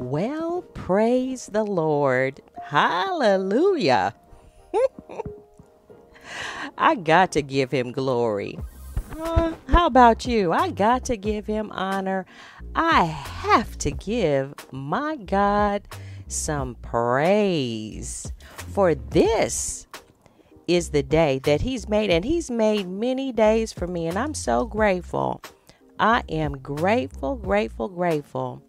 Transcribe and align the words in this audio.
Well, 0.00 0.62
praise 0.62 1.50
the 1.52 1.62
Lord. 1.62 2.40
Hallelujah. 2.62 4.14
I 6.78 6.94
got 6.94 7.32
to 7.32 7.42
give 7.42 7.70
him 7.70 7.92
glory. 7.92 8.58
Uh, 9.20 9.52
how 9.68 9.86
about 9.86 10.24
you? 10.24 10.52
I 10.52 10.70
got 10.70 11.04
to 11.04 11.18
give 11.18 11.44
him 11.44 11.70
honor. 11.72 12.24
I 12.74 13.04
have 13.04 13.76
to 13.78 13.90
give 13.90 14.54
my 14.72 15.16
God 15.16 15.82
some 16.28 16.76
praise. 16.76 18.32
For 18.56 18.94
this 18.94 19.86
is 20.66 20.90
the 20.90 21.02
day 21.02 21.40
that 21.40 21.60
He's 21.60 21.90
made, 21.90 22.08
and 22.08 22.24
He's 22.24 22.50
made 22.50 22.88
many 22.88 23.32
days 23.32 23.74
for 23.74 23.86
me, 23.86 24.06
and 24.06 24.18
I'm 24.18 24.32
so 24.32 24.64
grateful. 24.64 25.42
I 25.98 26.22
am 26.30 26.56
grateful, 26.56 27.36
grateful, 27.36 27.88
grateful 27.88 28.62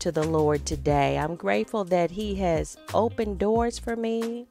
to 0.00 0.12
the 0.12 0.26
Lord 0.26 0.64
today. 0.64 1.18
I'm 1.18 1.34
grateful 1.34 1.84
that 1.84 2.10
He 2.10 2.36
has 2.36 2.76
opened 2.94 3.38
doors 3.38 3.78
for 3.78 3.96
me. 3.96 4.46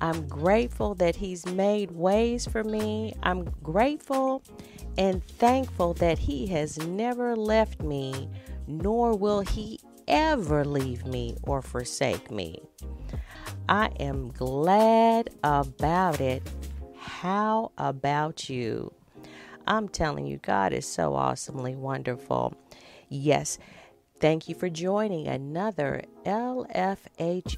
I'm 0.00 0.26
grateful 0.28 0.94
that 0.96 1.16
He's 1.16 1.46
made 1.46 1.90
ways 1.90 2.46
for 2.46 2.64
me. 2.64 3.14
I'm 3.22 3.44
grateful 3.62 4.42
and 4.98 5.26
thankful 5.26 5.94
that 5.94 6.18
He 6.18 6.46
has 6.48 6.78
never 6.78 7.36
left 7.36 7.82
me, 7.82 8.28
nor 8.66 9.16
will 9.16 9.40
He 9.40 9.80
ever 10.08 10.64
leave 10.64 11.06
me 11.06 11.36
or 11.42 11.62
forsake 11.62 12.30
me. 12.30 12.62
I 13.68 13.88
am 13.98 14.30
glad 14.32 15.30
about 15.42 16.20
it. 16.20 16.42
How 16.98 17.72
about 17.76 18.48
you? 18.48 18.92
I'm 19.66 19.88
telling 19.88 20.26
you, 20.26 20.38
God 20.38 20.72
is 20.72 20.86
so 20.86 21.14
awesomely 21.14 21.74
wonderful. 21.74 22.54
Yes, 23.08 23.58
thank 24.20 24.48
you 24.48 24.54
for 24.54 24.68
joining 24.68 25.28
another 25.28 26.02
LFHHM 26.24 27.56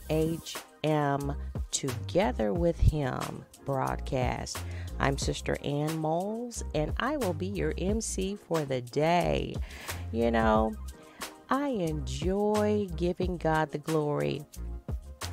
Together 1.71 2.53
with 2.53 2.79
Him 2.79 3.45
broadcast. 3.65 4.59
I'm 4.99 5.19
Sister 5.19 5.57
Ann 5.63 5.99
Moles, 5.99 6.65
and 6.75 6.93
I 6.99 7.17
will 7.19 7.35
be 7.35 7.47
your 7.47 7.75
MC 7.79 8.37
for 8.49 8.65
the 8.65 8.81
day. 8.81 9.55
You 10.13 10.31
know, 10.31 10.75
I 11.51 11.69
enjoy 11.69 12.89
giving 12.97 13.37
God 13.37 13.71
the 13.71 13.79
glory 13.79 14.45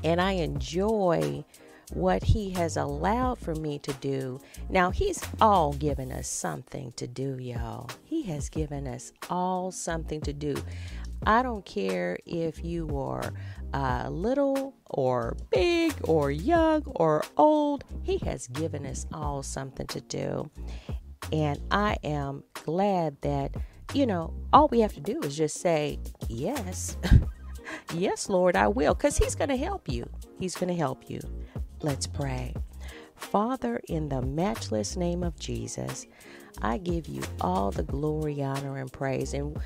and 0.04 0.22
I 0.22 0.34
enjoy 0.34 1.44
what 1.94 2.24
He 2.24 2.52
has 2.52 2.78
allowed 2.78 3.40
for 3.40 3.56
me 3.56 3.80
to 3.80 3.94
do. 3.94 4.40
Now, 4.70 4.92
He's 4.92 5.22
all 5.42 5.74
given 5.74 6.12
us 6.12 6.28
something 6.28 6.94
to 6.94 7.08
do, 7.08 7.38
y'all. 7.40 7.90
He 8.04 8.24
has 8.24 8.50
given 8.50 8.88
us 8.88 9.12
all 9.30 9.72
something 9.72 10.22
to 10.22 10.34
do. 10.34 10.56
I 11.26 11.42
don't 11.42 11.66
care 11.66 12.18
if 12.26 12.64
you 12.64 12.98
are 12.98 13.34
uh, 13.74 14.10
little 14.10 14.76
or 14.90 15.36
big 15.52 15.94
or 16.04 16.32
young 16.32 16.84
or 16.86 17.24
old, 17.38 17.84
He 18.04 18.18
has 18.20 18.48
given 18.48 18.86
us 18.86 19.06
all 19.14 19.44
something 19.44 19.88
to 19.88 20.02
do. 20.02 20.50
And 21.32 21.60
I 21.72 21.98
am 22.04 22.44
glad 22.54 23.22
that, 23.22 23.56
you 23.94 24.06
know, 24.06 24.34
all 24.54 24.68
we 24.68 24.82
have 24.82 24.94
to 24.94 25.02
do 25.02 25.20
is 25.22 25.36
just 25.36 25.60
say 25.60 26.00
yes. 26.30 26.98
Yes, 27.94 28.30
Lord, 28.30 28.56
I 28.56 28.68
will, 28.68 28.94
because 28.94 29.18
He's 29.18 29.36
going 29.36 29.50
to 29.50 29.58
help 29.58 29.90
you. 29.90 30.10
He's 30.40 30.56
going 30.56 30.70
to 30.70 30.76
help 30.76 31.10
you. 31.10 31.20
Let's 31.82 32.08
pray. 32.08 32.54
Father, 33.16 33.82
in 33.88 34.10
the 34.10 34.22
matchless 34.22 34.96
name 34.96 35.24
of 35.24 35.38
Jesus, 35.40 36.06
I 36.62 36.78
give 36.78 37.08
you 37.08 37.22
all 37.42 37.72
the 37.72 37.84
glory, 37.84 38.42
honor, 38.42 38.78
and 38.78 38.92
praise. 38.92 39.34
And 39.34 39.58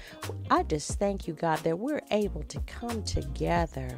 I 0.49 0.63
just 0.63 0.97
thank 0.99 1.27
you, 1.27 1.33
God, 1.33 1.59
that 1.59 1.77
we're 1.77 2.01
able 2.11 2.43
to 2.43 2.59
come 2.61 3.03
together 3.03 3.89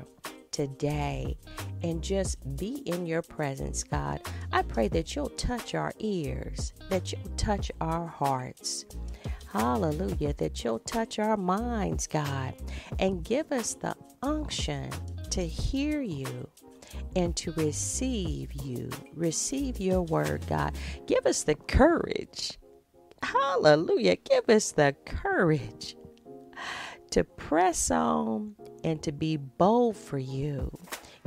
today 0.51 1.37
and 1.83 2.01
just 2.01 2.37
be 2.57 2.81
in 2.85 3.05
your 3.05 3.21
presence, 3.21 3.83
God. 3.83 4.21
I 4.51 4.61
pray 4.63 4.87
that 4.89 5.15
you'll 5.15 5.29
touch 5.29 5.73
our 5.73 5.93
ears, 5.99 6.73
that 6.89 7.11
you'll 7.11 7.35
touch 7.37 7.71
our 7.79 8.07
hearts. 8.07 8.85
Hallelujah. 9.51 10.33
That 10.33 10.63
you'll 10.63 10.79
touch 10.79 11.19
our 11.19 11.35
minds, 11.35 12.07
God, 12.07 12.55
and 12.99 13.23
give 13.23 13.51
us 13.51 13.73
the 13.73 13.95
unction 14.21 14.89
to 15.29 15.45
hear 15.45 16.01
you 16.01 16.47
and 17.15 17.35
to 17.37 17.51
receive 17.53 18.53
you. 18.53 18.89
Receive 19.13 19.79
your 19.79 20.01
word, 20.01 20.45
God. 20.47 20.75
Give 21.07 21.25
us 21.25 21.43
the 21.43 21.55
courage. 21.55 22.57
Hallelujah. 23.23 24.15
Give 24.17 24.49
us 24.49 24.71
the 24.71 24.95
courage 25.05 25.95
to 27.11 27.23
press 27.23 27.91
on 27.91 28.55
and 28.83 29.01
to 29.03 29.11
be 29.11 29.37
bold 29.37 29.95
for 29.97 30.17
you. 30.17 30.77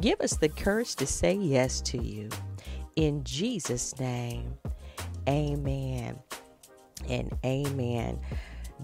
Give 0.01 0.21
us 0.21 0.37
the 0.37 0.49
courage 0.49 0.97
to 0.97 1.07
say 1.07 1.35
yes 1.35 1.81
to 1.83 2.03
you. 2.03 2.29
In 2.97 3.23
Jesus' 3.25 3.99
name, 3.99 4.55
amen 5.29 6.19
and 7.09 7.33
amen. 7.45 8.19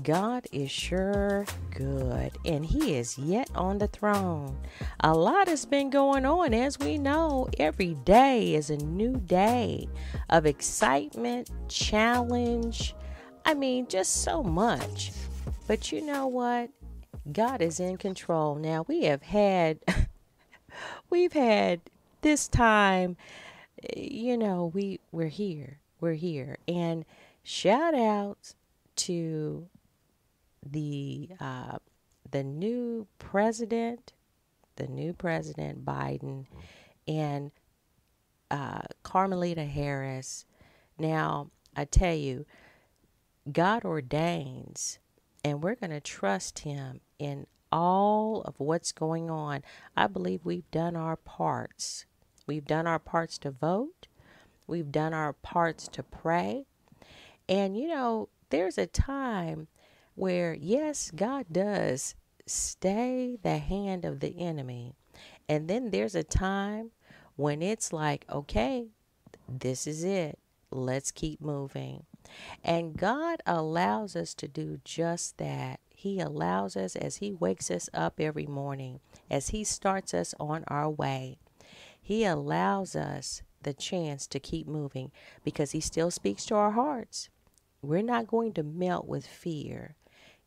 God 0.02 0.46
is 0.52 0.70
sure 0.70 1.44
good 1.74 2.30
and 2.44 2.64
He 2.64 2.94
is 2.94 3.18
yet 3.18 3.50
on 3.54 3.78
the 3.78 3.88
throne. 3.88 4.56
A 5.00 5.12
lot 5.12 5.48
has 5.48 5.66
been 5.66 5.90
going 5.90 6.24
on, 6.24 6.54
as 6.54 6.78
we 6.78 6.96
know. 6.96 7.48
Every 7.58 7.94
day 7.94 8.54
is 8.54 8.70
a 8.70 8.76
new 8.76 9.16
day 9.16 9.88
of 10.30 10.46
excitement, 10.46 11.50
challenge. 11.68 12.94
I 13.44 13.54
mean, 13.54 13.88
just 13.88 14.22
so 14.22 14.42
much. 14.42 15.12
But 15.66 15.92
you 15.92 16.00
know 16.00 16.26
what? 16.26 16.70
God 17.30 17.60
is 17.60 17.80
in 17.80 17.96
control. 17.96 18.54
Now, 18.54 18.84
we 18.88 19.04
have 19.04 19.22
had, 19.22 19.80
we've 21.10 21.32
had 21.32 21.80
this 22.22 22.48
time, 22.48 23.16
you 23.96 24.36
know, 24.36 24.70
we, 24.72 25.00
we're 25.12 25.28
here. 25.28 25.78
We're 26.00 26.14
here. 26.14 26.58
And 26.66 27.04
shout 27.42 27.94
out 27.94 28.54
to 28.96 29.68
the 30.64 31.30
uh, 31.40 31.78
the 32.30 32.44
new 32.44 33.06
president, 33.18 34.12
the 34.76 34.86
new 34.86 35.12
president 35.12 35.84
Biden, 35.84 36.46
and 37.08 37.50
uh, 38.50 38.82
Carmelita 39.02 39.64
Harris. 39.64 40.46
Now, 40.98 41.50
I 41.76 41.84
tell 41.84 42.14
you, 42.14 42.46
God 43.50 43.84
ordains, 43.84 44.98
and 45.44 45.62
we're 45.62 45.76
going 45.76 45.90
to 45.90 46.00
trust 46.00 46.60
Him 46.60 47.00
in 47.18 47.46
all 47.72 48.42
of 48.42 48.54
what's 48.58 48.92
going 48.92 49.30
on. 49.30 49.62
I 49.96 50.06
believe 50.06 50.40
we've 50.44 50.70
done 50.70 50.96
our 50.96 51.16
parts. 51.16 52.06
We've 52.46 52.66
done 52.66 52.86
our 52.86 52.98
parts 52.98 53.38
to 53.38 53.50
vote. 53.50 54.08
We've 54.66 54.90
done 54.92 55.14
our 55.14 55.32
parts 55.32 55.88
to 55.88 56.02
pray. 56.02 56.66
And 57.48 57.76
you 57.76 57.88
know, 57.88 58.28
there's 58.50 58.78
a 58.78 58.86
time 58.86 59.68
where, 60.20 60.52
yes, 60.52 61.10
God 61.10 61.46
does 61.50 62.14
stay 62.46 63.38
the 63.42 63.56
hand 63.56 64.04
of 64.04 64.20
the 64.20 64.38
enemy. 64.38 64.92
And 65.48 65.66
then 65.66 65.90
there's 65.90 66.14
a 66.14 66.22
time 66.22 66.90
when 67.36 67.62
it's 67.62 67.90
like, 67.90 68.26
okay, 68.30 68.88
this 69.48 69.86
is 69.86 70.04
it. 70.04 70.38
Let's 70.70 71.10
keep 71.10 71.40
moving. 71.40 72.04
And 72.62 72.98
God 72.98 73.42
allows 73.46 74.14
us 74.14 74.34
to 74.34 74.46
do 74.46 74.80
just 74.84 75.38
that. 75.38 75.80
He 75.88 76.20
allows 76.20 76.76
us 76.76 76.96
as 76.96 77.16
He 77.16 77.32
wakes 77.32 77.70
us 77.70 77.88
up 77.94 78.20
every 78.20 78.46
morning, 78.46 79.00
as 79.30 79.48
He 79.48 79.64
starts 79.64 80.12
us 80.12 80.34
on 80.38 80.64
our 80.68 80.90
way. 80.90 81.38
He 82.00 82.24
allows 82.24 82.94
us 82.94 83.42
the 83.62 83.72
chance 83.72 84.26
to 84.26 84.38
keep 84.38 84.66
moving 84.68 85.12
because 85.44 85.70
He 85.70 85.80
still 85.80 86.10
speaks 86.10 86.44
to 86.46 86.56
our 86.56 86.72
hearts. 86.72 87.30
We're 87.80 88.02
not 88.02 88.26
going 88.26 88.52
to 88.52 88.62
melt 88.62 89.08
with 89.08 89.26
fear. 89.26 89.96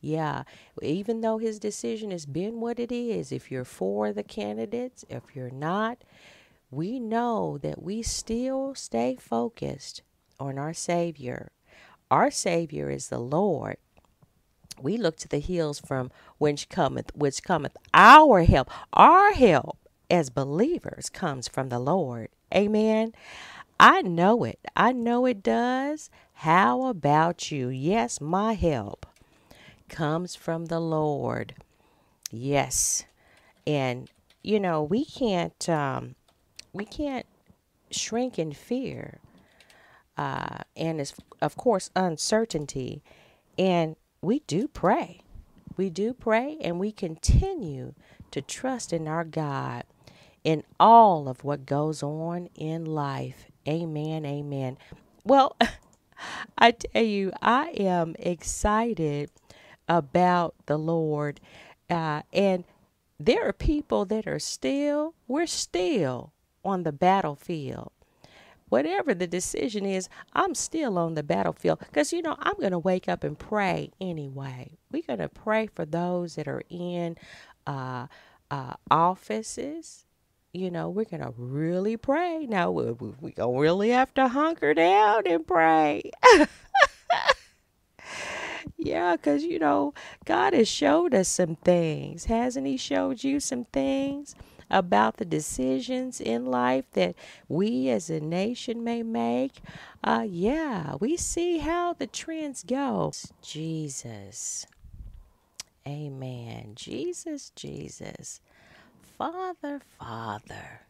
Yeah, 0.04 0.44
even 0.82 1.22
though 1.22 1.38
his 1.38 1.60
decision 1.60 2.12
has 2.12 2.26
been 2.26 2.60
what 2.60 2.78
it 2.78 2.92
is, 2.92 3.32
if 3.32 3.50
you're 3.50 3.64
for 3.64 4.12
the 4.12 4.22
candidates, 4.22 5.06
if 5.10 5.34
you're 5.34 5.50
not, 5.50 6.04
we 6.70 7.00
know 7.00 7.58
that 7.60 7.82
we 7.82 8.02
still 8.02 8.76
stay 8.76 9.16
focused 9.18 10.02
on 10.42 10.60
our 10.60 10.74
Savior. 10.74 11.54
Our 12.12 12.32
Savior 12.32 12.90
is 12.90 13.08
the 13.08 13.18
Lord. 13.18 13.78
We 14.78 14.98
look 14.98 15.16
to 15.20 15.30
the 15.30 15.40
hills 15.40 15.80
from 15.80 16.12
which 16.38 16.68
cometh, 16.68 17.16
which 17.16 17.42
cometh 17.42 17.78
our 17.94 18.44
help. 18.44 18.70
Our 18.92 19.32
help 19.32 19.78
as 20.10 20.30
believers 20.30 21.10
comes 21.10 21.48
from 21.48 21.70
the 21.70 21.80
Lord. 21.80 22.28
Amen. 22.54 23.14
I 23.80 24.02
know 24.02 24.44
it. 24.44 24.60
I 24.76 24.92
know 24.92 25.26
it 25.26 25.42
does. 25.42 26.10
How 26.34 26.88
about 26.88 27.54
you? 27.54 27.70
Yes, 27.70 28.20
my 28.20 28.52
help 28.52 29.06
comes 29.94 30.36
from 30.36 30.66
the 30.66 30.80
Lord. 30.80 31.54
Yes. 32.32 33.06
And 33.66 34.10
you 34.42 34.60
know, 34.60 34.84
we 34.84 35.06
can't 35.06 35.70
um 35.70 36.16
we 36.74 36.84
can't 36.84 37.26
shrink 37.92 38.38
in 38.38 38.52
fear. 38.52 39.20
Uh 40.18 40.60
and 40.76 41.14
of 41.42 41.56
course 41.56 41.92
uncertainty 41.96 43.04
and 43.58 43.96
we 44.22 44.40
do 44.48 44.68
pray. 44.68 45.22
We 45.78 45.90
do 45.90 46.14
pray 46.14 46.58
and 46.62 46.80
we 46.80 46.92
continue 46.92 47.94
to 48.32 48.42
trust 48.42 48.94
in 48.94 49.08
our 49.08 49.24
God 49.24 49.84
in 50.44 50.64
all 50.80 51.30
of 51.30 51.44
what 51.44 51.66
goes 51.66 52.04
on 52.04 52.50
in 52.56 52.86
life. 52.86 53.46
Amen. 53.68 54.26
Amen. 54.26 54.78
Well, 55.24 55.56
I 56.58 56.72
tell 56.72 57.04
you, 57.04 57.32
I 57.42 57.68
am 57.78 58.16
excited 58.20 59.30
about 59.88 60.56
the 60.66 60.78
Lord. 60.78 61.40
Uh, 61.90 62.22
and 62.32 62.64
there 63.20 63.48
are 63.48 63.54
people 63.54 64.06
that 64.06 64.28
are 64.28 64.40
still, 64.40 65.16
we're 65.28 65.46
still 65.46 66.34
on 66.64 66.84
the 66.84 66.92
battlefield. 66.92 67.92
Whatever 68.70 69.14
the 69.14 69.28
decision 69.28 69.86
is, 69.86 70.10
I'm 70.34 70.56
still 70.56 70.98
on 70.98 71.14
the 71.14 71.22
battlefield 71.22 71.80
because, 71.80 72.12
you 72.12 72.24
know, 72.24 72.36
I'm 72.40 72.56
going 72.56 72.72
to 72.72 72.80
wake 72.80 73.08
up 73.08 73.24
and 73.24 73.38
pray 73.38 73.92
anyway. 74.02 74.78
We're 74.92 75.04
going 75.06 75.20
to 75.20 75.30
pray 75.30 75.68
for 75.68 75.86
those 75.86 76.36
that 76.36 76.48
are 76.48 76.64
in 76.70 77.16
uh, 77.68 78.08
uh, 78.50 78.74
offices. 78.90 80.06
You 80.54 80.72
know, 80.72 80.90
we're 80.90 81.06
going 81.06 81.22
to 81.22 81.34
really 81.38 81.98
pray. 81.98 82.48
Now, 82.50 82.72
we're 82.72 82.94
we, 82.94 83.32
going 83.32 83.56
to 83.56 83.62
really 83.62 83.90
have 83.90 84.14
to 84.16 84.28
hunker 84.28 84.74
down 84.74 85.28
and 85.28 85.46
pray. 85.46 86.10
Yeah, 88.84 89.16
because, 89.16 89.46
you 89.46 89.60
know, 89.60 89.94
God 90.26 90.54
has 90.54 90.68
showed 90.68 91.14
us 91.14 91.30
some 91.30 91.56
things. 91.56 92.26
Hasn't 92.26 92.68
He 92.68 92.76
showed 92.76 93.24
you 93.24 93.40
some 93.40 93.64
things 93.64 94.36
about 94.70 95.18
the 95.18 95.26
decisions 95.26 96.20
in 96.20 96.46
life 96.46 96.84
that 96.92 97.16
we 97.48 97.90
as 97.90 98.10
a 98.10 98.20
nation 98.20 98.84
may 98.84 99.02
make? 99.02 99.62
Uh, 100.04 100.26
yeah, 100.28 100.96
we 101.00 101.16
see 101.16 101.60
how 101.60 101.94
the 101.94 102.08
trends 102.08 102.62
go. 102.62 103.14
Jesus. 103.42 104.68
Amen. 105.88 106.74
Jesus, 106.76 107.52
Jesus. 107.56 108.42
Father, 109.18 109.80
Father. 109.98 110.82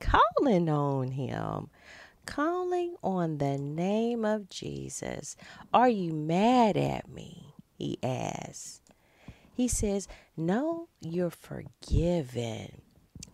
Calling 0.00 0.68
on 0.68 1.12
Him 1.12 1.70
calling 2.26 2.96
on 3.02 3.38
the 3.38 3.56
name 3.56 4.24
of 4.24 4.50
Jesus. 4.50 5.36
Are 5.72 5.88
you 5.88 6.12
mad 6.12 6.76
at 6.76 7.08
me? 7.08 7.54
He 7.78 7.98
asks. 8.02 8.80
He 9.54 9.68
says, 9.68 10.08
No, 10.36 10.88
you're 11.00 11.30
forgiven. 11.30 12.82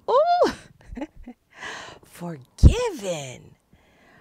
Ooh, 0.09 0.53
forgiven. 2.05 3.57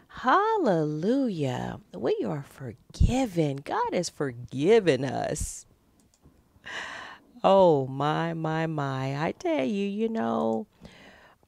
Hallelujah. 0.07 1.79
We 1.95 2.17
are 2.25 2.44
forgiven. 2.44 3.57
God 3.57 3.94
has 3.94 4.09
forgiven 4.09 5.06
us. 5.06 5.65
Oh, 7.44 7.88
my, 7.88 8.33
my, 8.33 8.67
my. 8.67 9.24
I 9.24 9.31
tell 9.31 9.63
you, 9.65 9.88
you 9.88 10.09
know, 10.09 10.67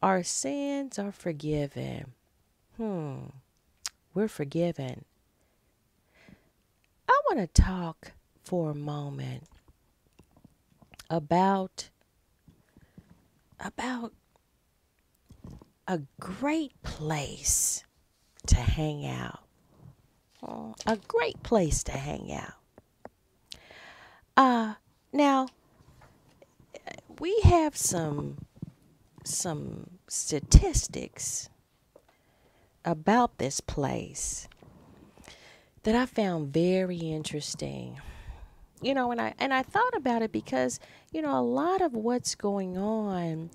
our 0.02 0.24
sins 0.24 0.98
are 0.98 1.12
forgiven. 1.12 2.14
Hmm, 2.84 3.28
we're 4.14 4.28
forgiven. 4.28 5.06
I 7.08 7.22
want 7.30 7.40
to 7.40 7.62
talk 7.62 8.12
for 8.44 8.72
a 8.72 8.76
moment 8.76 9.46
about 11.10 11.88
about 13.58 14.12
a 15.88 16.02
great 16.20 16.74
place 16.84 17.86
to 18.48 18.58
hang 18.58 19.08
out. 19.08 19.40
A 20.86 20.98
great 21.08 21.42
place 21.42 21.86
to 21.86 21.94
hang 21.94 22.34
out. 22.34 22.60
Uh 24.36 24.74
now 25.14 25.48
we 27.22 27.40
have 27.46 27.78
some 27.78 28.40
some 29.24 29.90
statistics 30.10 31.48
about 32.86 33.38
this 33.38 33.62
place 33.62 34.48
that 35.84 35.96
I 35.96 36.06
found 36.06 36.54
very 36.54 36.98
interesting. 36.98 38.00
You 38.82 38.94
know, 38.94 39.12
and 39.12 39.22
I 39.22 39.34
and 39.40 39.54
I 39.54 39.64
thought 39.64 39.96
about 39.96 40.22
it 40.22 40.32
because, 40.32 40.80
you 41.12 41.22
know, 41.22 41.38
a 41.38 41.42
lot 41.42 41.82
of 41.82 41.94
what's 41.94 42.36
going 42.36 42.78
on, 42.78 43.50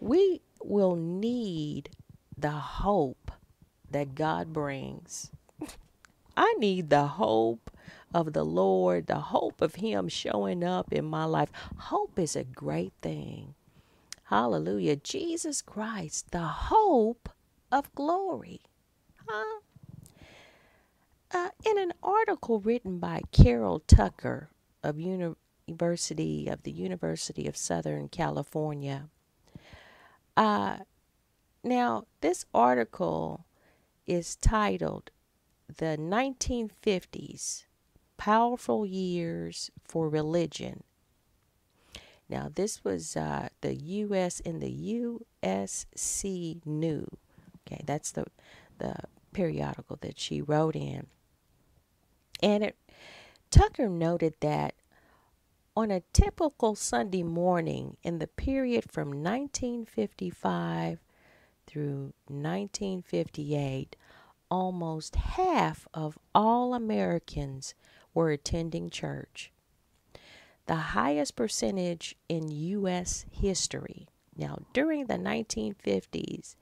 we 0.00 0.42
will 0.62 0.96
need 0.96 1.90
the 2.36 2.50
hope 2.50 3.30
that 3.90 4.14
God 4.14 4.52
brings. 4.52 5.30
I 6.36 6.54
need 6.58 6.90
the 6.90 7.06
hope 7.06 7.70
of 8.12 8.32
the 8.32 8.44
Lord, 8.44 9.06
the 9.06 9.20
hope 9.20 9.62
of 9.62 9.76
Him 9.76 10.08
showing 10.08 10.62
up 10.62 10.92
in 10.92 11.04
my 11.04 11.24
life. 11.24 11.50
Hope 11.76 12.18
is 12.18 12.36
a 12.36 12.44
great 12.44 12.92
thing. 13.00 13.54
Hallelujah. 14.24 14.96
Jesus 14.96 15.62
Christ, 15.62 16.30
the 16.30 16.40
hope 16.40 17.28
of 17.70 17.94
glory. 17.94 18.60
Huh? 19.26 19.60
Uh, 21.32 21.48
in 21.64 21.78
an 21.78 21.92
article 22.02 22.60
written 22.60 22.98
by 22.98 23.20
Carol 23.32 23.80
Tucker 23.80 24.50
of 24.82 25.00
University 25.00 26.46
of 26.46 26.62
the 26.62 26.70
University 26.70 27.48
of 27.48 27.56
Southern 27.56 28.08
California. 28.08 29.08
Uh, 30.36 30.78
now, 31.62 32.04
this 32.20 32.44
article 32.54 33.46
is 34.06 34.36
titled 34.36 35.10
The 35.78 35.96
1950s 35.98 37.64
Powerful 38.16 38.86
Years 38.86 39.70
for 39.82 40.08
Religion. 40.08 40.84
Now, 42.28 42.50
this 42.54 42.84
was 42.84 43.16
uh, 43.16 43.48
the 43.60 43.74
U.S. 43.74 44.40
in 44.40 44.60
the 44.60 45.20
USC 45.40 46.64
New. 46.64 47.06
Okay, 47.66 47.82
that's 47.84 48.12
the 48.12 48.26
the 48.78 48.94
periodical 49.32 49.96
that 50.00 50.18
she 50.18 50.40
wrote 50.40 50.76
in. 50.76 51.06
And 52.42 52.64
it, 52.64 52.76
Tucker 53.50 53.88
noted 53.88 54.34
that 54.40 54.74
on 55.76 55.90
a 55.90 56.02
typical 56.12 56.74
Sunday 56.74 57.22
morning 57.22 57.96
in 58.02 58.18
the 58.18 58.26
period 58.26 58.90
from 58.90 59.08
1955 59.08 61.00
through 61.66 62.12
1958, 62.28 63.96
almost 64.50 65.16
half 65.16 65.88
of 65.92 66.18
all 66.34 66.74
Americans 66.74 67.74
were 68.12 68.30
attending 68.30 68.88
church. 68.90 69.50
The 70.66 70.76
highest 70.76 71.36
percentage 71.36 72.16
in 72.28 72.50
U.S. 72.50 73.26
history. 73.30 74.06
Now, 74.36 74.58
during 74.72 75.06
the 75.06 75.14
1950s, 75.14 76.54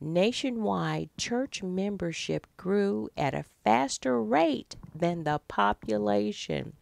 nationwide 0.00 1.10
church 1.16 1.62
membership 1.62 2.46
grew 2.56 3.08
at 3.16 3.34
a 3.34 3.44
faster 3.64 4.22
rate 4.22 4.76
than 4.94 5.24
the 5.24 5.40
population 5.48 6.74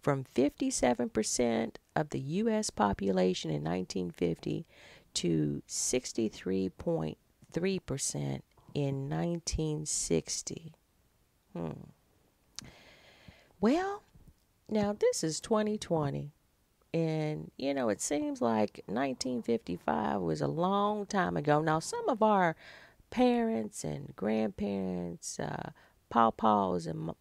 from 0.00 0.24
57% 0.34 1.74
of 1.94 2.08
the 2.10 2.20
U.S. 2.20 2.70
population 2.70 3.50
in 3.50 3.62
1950 3.62 4.66
to 5.14 5.62
63.3% 5.68 8.40
in 8.74 9.08
1960. 9.08 10.72
Hmm. 11.52 11.70
Well, 13.60 14.02
now 14.68 14.96
this 14.98 15.22
is 15.22 15.38
2020. 15.40 16.32
And, 16.94 17.50
you 17.56 17.72
know, 17.72 17.88
it 17.88 18.00
seems 18.02 18.42
like 18.42 18.82
1955 18.86 20.20
was 20.20 20.42
a 20.42 20.46
long 20.46 21.06
time 21.06 21.36
ago. 21.36 21.62
Now, 21.62 21.78
some 21.78 22.08
of 22.08 22.22
our 22.22 22.54
parents 23.10 23.82
and 23.82 24.14
grandparents, 24.14 25.40
uh, 25.40 25.70
pawpaws 26.10 26.86
and 26.86 27.12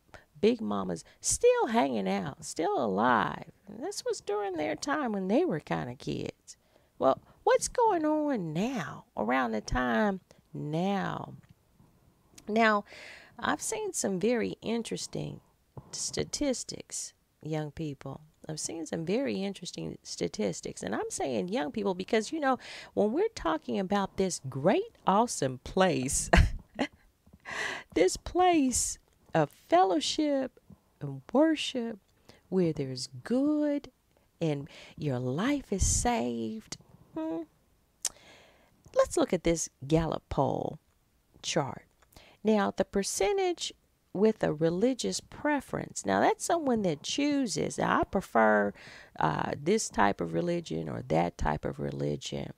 big 0.41 0.59
mamas, 0.59 1.05
still 1.21 1.67
hanging 1.67 2.09
out, 2.09 2.43
still 2.43 2.83
alive. 2.83 3.51
And 3.67 3.81
this 3.81 4.03
was 4.03 4.19
during 4.19 4.53
their 4.53 4.75
time 4.75 5.13
when 5.13 5.29
they 5.29 5.45
were 5.45 5.61
kind 5.61 5.89
of 5.89 5.97
kids. 5.97 6.57
Well, 6.99 7.21
what's 7.43 7.69
going 7.69 8.05
on 8.05 8.51
now, 8.51 9.05
around 9.15 9.51
the 9.51 9.61
time 9.61 10.19
now? 10.53 11.35
Now, 12.47 12.83
I've 13.39 13.61
seen 13.61 13.93
some 13.93 14.19
very 14.19 14.57
interesting 14.61 15.39
statistics, 15.91 17.13
young 17.41 17.71
people. 17.71 18.21
I've 18.47 18.59
seen 18.59 18.85
some 18.85 19.05
very 19.05 19.43
interesting 19.43 19.97
statistics. 20.03 20.83
And 20.83 20.95
I'm 20.95 21.09
saying 21.09 21.49
young 21.49 21.71
people 21.71 21.93
because, 21.93 22.31
you 22.31 22.39
know, 22.39 22.57
when 22.93 23.11
we're 23.11 23.27
talking 23.35 23.79
about 23.79 24.17
this 24.17 24.41
great, 24.49 24.97
awesome 25.05 25.59
place, 25.63 26.29
this 27.95 28.17
place 28.17 28.97
of 29.33 29.49
fellowship 29.69 30.59
and 30.99 31.21
worship 31.31 31.99
where 32.49 32.73
there's 32.73 33.07
good 33.23 33.89
and 34.41 34.67
your 34.97 35.19
life 35.19 35.71
is 35.71 35.85
saved. 35.85 36.77
Hmm. 37.17 37.43
Let's 38.95 39.15
look 39.15 39.31
at 39.31 39.43
this 39.43 39.69
Gallup 39.87 40.23
poll 40.29 40.79
chart. 41.41 41.85
Now, 42.43 42.73
the 42.75 42.85
percentage 42.85 43.71
with 44.13 44.43
a 44.43 44.53
religious 44.53 45.19
preference. 45.21 46.05
Now, 46.05 46.19
that's 46.19 46.43
someone 46.45 46.81
that 46.81 47.03
chooses. 47.03 47.79
I 47.79 48.03
prefer 48.03 48.73
uh, 49.19 49.53
this 49.61 49.89
type 49.89 50.19
of 50.19 50.33
religion 50.33 50.89
or 50.89 51.03
that 51.07 51.37
type 51.37 51.65
of 51.65 51.79
religion. 51.79 52.51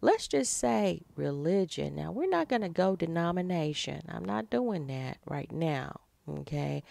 Let's 0.00 0.28
just 0.28 0.52
say 0.52 1.02
religion. 1.14 1.94
Now, 1.94 2.12
we're 2.12 2.28
not 2.28 2.48
going 2.48 2.62
to 2.62 2.68
go 2.68 2.96
denomination. 2.96 4.02
I'm 4.08 4.24
not 4.24 4.50
doing 4.50 4.86
that 4.88 5.18
right 5.26 5.50
now. 5.50 6.00
Okay. 6.28 6.82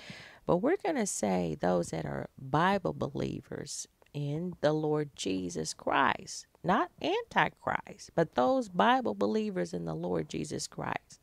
But 0.46 0.58
we're 0.58 0.77
going 0.77 0.96
to 0.96 1.08
say 1.08 1.58
those 1.60 1.89
that 1.89 2.05
are 2.05 2.29
Bible 2.39 2.94
believers 2.94 3.88
in 4.13 4.55
the 4.62 4.72
Lord 4.72 5.10
Jesus 5.15 5.74
Christ, 5.74 6.46
not 6.63 6.89
Antichrist, 7.01 8.12
but 8.15 8.36
those 8.36 8.70
Bible 8.70 9.13
believers 9.13 9.74
in 9.74 9.86
the 9.86 9.94
Lord 9.94 10.29
Jesus 10.29 10.67
Christ. 10.67 11.20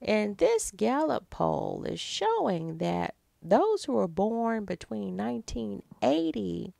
And 0.00 0.38
this 0.38 0.70
Gallup 0.70 1.28
poll 1.30 1.84
is 1.84 1.98
showing 1.98 2.78
that 2.78 3.16
those 3.42 3.84
who 3.84 3.94
were 3.94 4.08
born 4.08 4.64
between 4.64 5.16
1980 5.16 6.74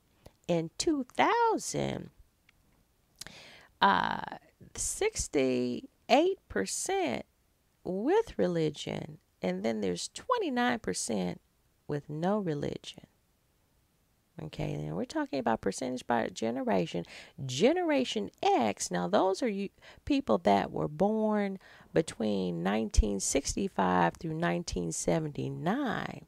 and 0.48 0.70
2000, 0.78 2.10
uh, 3.80 4.20
68% 4.74 7.22
with 7.84 8.38
religion, 8.38 9.18
and 9.42 9.64
then 9.64 9.80
there's 9.80 10.10
29% 10.10 11.38
with 11.86 12.10
no 12.10 12.38
religion. 12.38 13.06
Okay, 14.44 14.72
and 14.72 14.96
we're 14.96 15.04
talking 15.04 15.40
about 15.40 15.60
percentage 15.60 16.06
by 16.06 16.28
generation. 16.28 17.04
Generation 17.44 18.30
X, 18.42 18.90
now 18.90 19.08
those 19.08 19.42
are 19.42 19.48
you 19.48 19.70
people 20.04 20.38
that 20.38 20.70
were 20.70 20.86
born 20.86 21.58
between 21.92 22.62
1965 22.62 24.14
through 24.14 24.30
1979. 24.30 26.26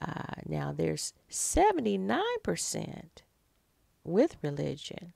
Uh, 0.00 0.22
now 0.46 0.72
there's 0.72 1.12
79% 1.30 3.02
with 4.04 4.36
religion. 4.42 5.12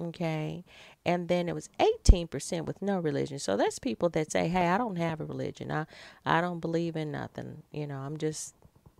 Okay, 0.00 0.64
and 1.04 1.28
then 1.28 1.48
it 1.48 1.54
was 1.54 1.68
18% 1.78 2.64
with 2.64 2.80
no 2.80 2.98
religion. 2.98 3.38
So 3.38 3.56
that's 3.56 3.78
people 3.78 4.08
that 4.10 4.32
say, 4.32 4.48
"Hey, 4.48 4.68
I 4.68 4.78
don't 4.78 4.96
have 4.96 5.20
a 5.20 5.24
religion. 5.24 5.70
I 5.70 5.86
I 6.24 6.40
don't 6.40 6.60
believe 6.60 6.96
in 6.96 7.12
nothing. 7.12 7.62
You 7.72 7.86
know, 7.86 7.98
I'm 7.98 8.16
just 8.16 8.54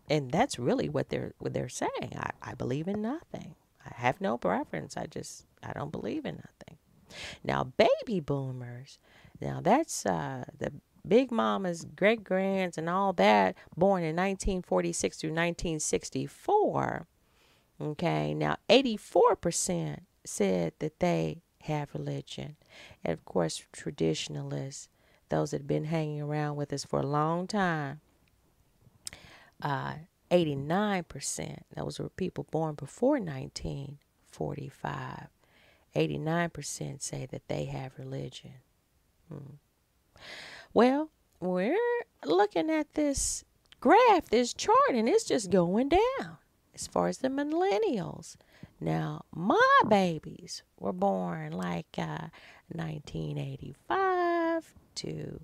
and 0.09 0.31
that's 0.31 0.59
really 0.59 0.89
what 0.89 1.09
they're 1.09 1.35
what 1.39 1.53
they're 1.53 1.69
saying. 1.69 2.13
I, 2.17 2.31
I 2.43 2.55
believe 2.55 2.89
in 2.89 3.03
nothing. 3.03 3.55
I 3.85 3.95
have 3.95 4.21
no 4.21 4.39
preference. 4.39 4.97
I 4.97 5.07
just 5.07 5.47
I 5.63 5.73
don't 5.73 5.93
believe 5.93 6.25
in 6.25 6.37
nothing. 6.37 6.79
Now 7.45 7.65
baby 7.65 8.21
boomers, 8.21 8.99
now 9.41 9.61
that's 9.63 10.07
uh, 10.07 10.45
the 10.59 10.73
big 11.07 11.31
mamas, 11.31 11.87
great 11.97 12.25
grands, 12.25 12.79
and 12.79 12.89
all 12.89 13.13
that 13.15 13.57
born 13.77 14.03
in 14.03 14.17
1946 14.17 15.19
through 15.19 15.31
1964. 15.31 17.07
Okay, 17.81 18.35
now 18.35 18.57
84% 18.69 19.99
said 20.25 20.73
that 20.79 21.01
they 21.01 21.43
have 21.63 21.95
religion. 21.95 22.57
And 23.05 23.13
of 23.13 23.25
course, 23.25 23.65
traditionalists, 23.73 24.89
those 25.29 25.51
that 25.51 25.63
have 25.63 25.67
been 25.67 25.87
hanging 25.87 26.21
around 26.21 26.57
with 26.57 26.73
us 26.73 26.85
for 26.85 27.01
a 27.01 27.07
long 27.07 27.47
time, 27.47 28.01
uh, 29.63 29.95
89%, 30.31 31.59
those 31.75 31.99
were 31.99 32.11
people 32.11 32.47
born 32.51 32.75
before 32.75 33.19
1945. 33.19 35.29
89% 35.95 37.03
say 37.03 37.27
that 37.27 37.49
they 37.49 37.67
have 37.67 37.99
religion. 37.99 38.55
Hmm. 39.31 39.57
Well, 40.73 41.11
we're 41.39 41.77
looking 42.25 42.71
at 42.71 42.95
this 42.95 43.45
graph, 43.81 44.31
this 44.31 44.55
chart, 44.55 44.95
and 44.95 45.07
it's 45.09 45.25
just 45.25 45.51
going 45.51 45.91
down 45.91 46.39
as 46.75 46.87
far 46.87 47.09
as 47.09 47.19
the 47.19 47.29
millennials. 47.29 48.37
Now, 48.81 49.25
my 49.35 49.81
babies 49.89 50.63
were 50.79 50.93
born 50.93 51.53
like 51.53 51.99
uh, 51.99 52.29
1985 52.69 54.75
to 54.95 55.41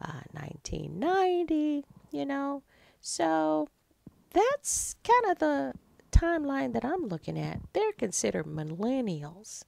uh, 0.00 0.20
1990, 0.32 1.84
you 2.10 2.26
know. 2.26 2.62
So 3.02 3.68
that's 4.30 4.94
kind 5.02 5.32
of 5.32 5.38
the 5.40 5.74
timeline 6.12 6.72
that 6.72 6.84
I'm 6.84 7.08
looking 7.08 7.36
at. 7.36 7.60
They're 7.72 7.92
considered 7.92 8.46
millennials. 8.46 9.64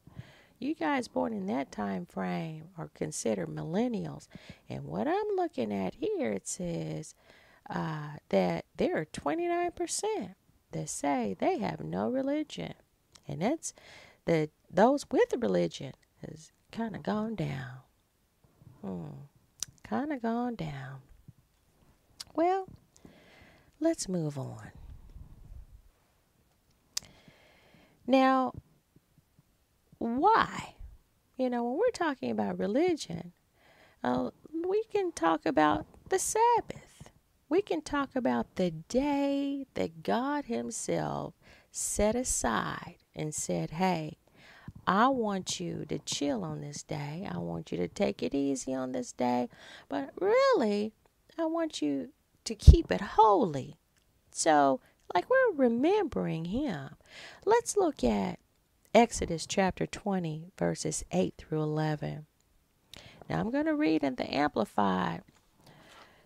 You 0.61 0.77
guys 0.77 1.09
born 1.09 1.33
in 1.33 1.47
that 1.47 1.73
time 1.73 2.07
frame 2.07 2.69
are 2.79 2.91
considered 2.95 3.49
millennials. 3.49 4.29
And 4.69 4.85
what 4.85 5.09
I'm 5.09 5.37
looking 5.37 5.73
at 5.73 5.97
here, 5.97 6.31
it 6.31 6.47
says 6.47 7.17
uh, 7.69 8.19
that 8.29 8.67
there 8.77 8.97
are 8.99 9.05
29% 9.05 10.35
that 10.71 10.89
say 10.89 11.35
they 11.37 11.59
have 11.59 11.81
no 11.81 12.09
religion. 12.09 12.75
And 13.27 13.43
that's 13.43 13.75
that 14.27 14.51
those 14.71 15.11
with 15.11 15.35
religion 15.37 15.93
has 16.25 16.53
kind 16.71 16.95
of 16.95 17.03
gone 17.03 17.35
down. 17.35 17.81
Hmm. 18.81 19.07
Kind 19.83 20.13
of 20.13 20.23
gone 20.23 20.55
down. 20.55 21.01
Well, 22.35 22.69
let's 23.85 24.09
move 24.09 24.39
on. 24.39 24.71
Now, 28.07 28.53
why? 29.99 30.75
You 31.37 31.51
know, 31.51 31.65
when 31.65 31.79
we're 31.79 31.91
talking 31.93 32.31
about 32.31 32.59
religion, 32.59 33.33
uh, 34.03 34.31
we 34.67 34.85
can 34.85 35.13
talk 35.13 35.45
about 35.45 35.87
the 36.09 36.19
Sabbath. 36.19 37.11
We 37.49 37.61
can 37.61 37.83
talk 37.83 38.17
about 38.17 38.57
the 38.57 38.71
day 38.71 39.67
that 39.75 40.03
God 40.03 40.47
Himself 40.47 41.35
set 41.71 42.15
aside 42.15 42.97
and 43.15 43.35
said, 43.35 43.73
Hey, 43.73 44.17
I 44.87 45.09
want 45.09 45.61
you 45.61 45.85
to 45.89 45.99
chill 45.99 46.43
on 46.43 46.63
this 46.63 46.83
day. 46.83 47.29
I 47.31 47.37
want 47.39 47.71
you 47.71 47.79
to 47.79 47.89
take 47.89 48.23
it 48.23 48.35
easy 48.35 48.75
on 48.75 48.93
this 48.93 49.13
day. 49.13 49.49
But 49.89 50.11
really, 50.19 50.93
I 51.39 51.47
want 51.47 51.83
you 51.83 52.11
to 52.45 52.55
keep 52.55 52.91
it 52.91 53.01
holy. 53.01 53.77
So, 54.31 54.81
like 55.15 55.29
we're 55.29 55.57
remembering 55.57 56.47
Him. 56.47 56.91
Let's 57.45 57.77
look 57.77 58.03
at 58.03 58.39
Exodus 58.95 59.47
chapter 59.47 59.87
20, 59.87 60.53
verses 60.59 61.05
8 61.11 61.35
through 61.37 61.63
11. 61.63 62.27
Now, 63.29 63.41
I'm 63.41 63.51
going 63.51 63.67
to 63.67 63.75
read 63.75 64.05
in 64.05 64.17
the 64.17 64.33
Amplified 64.33 65.23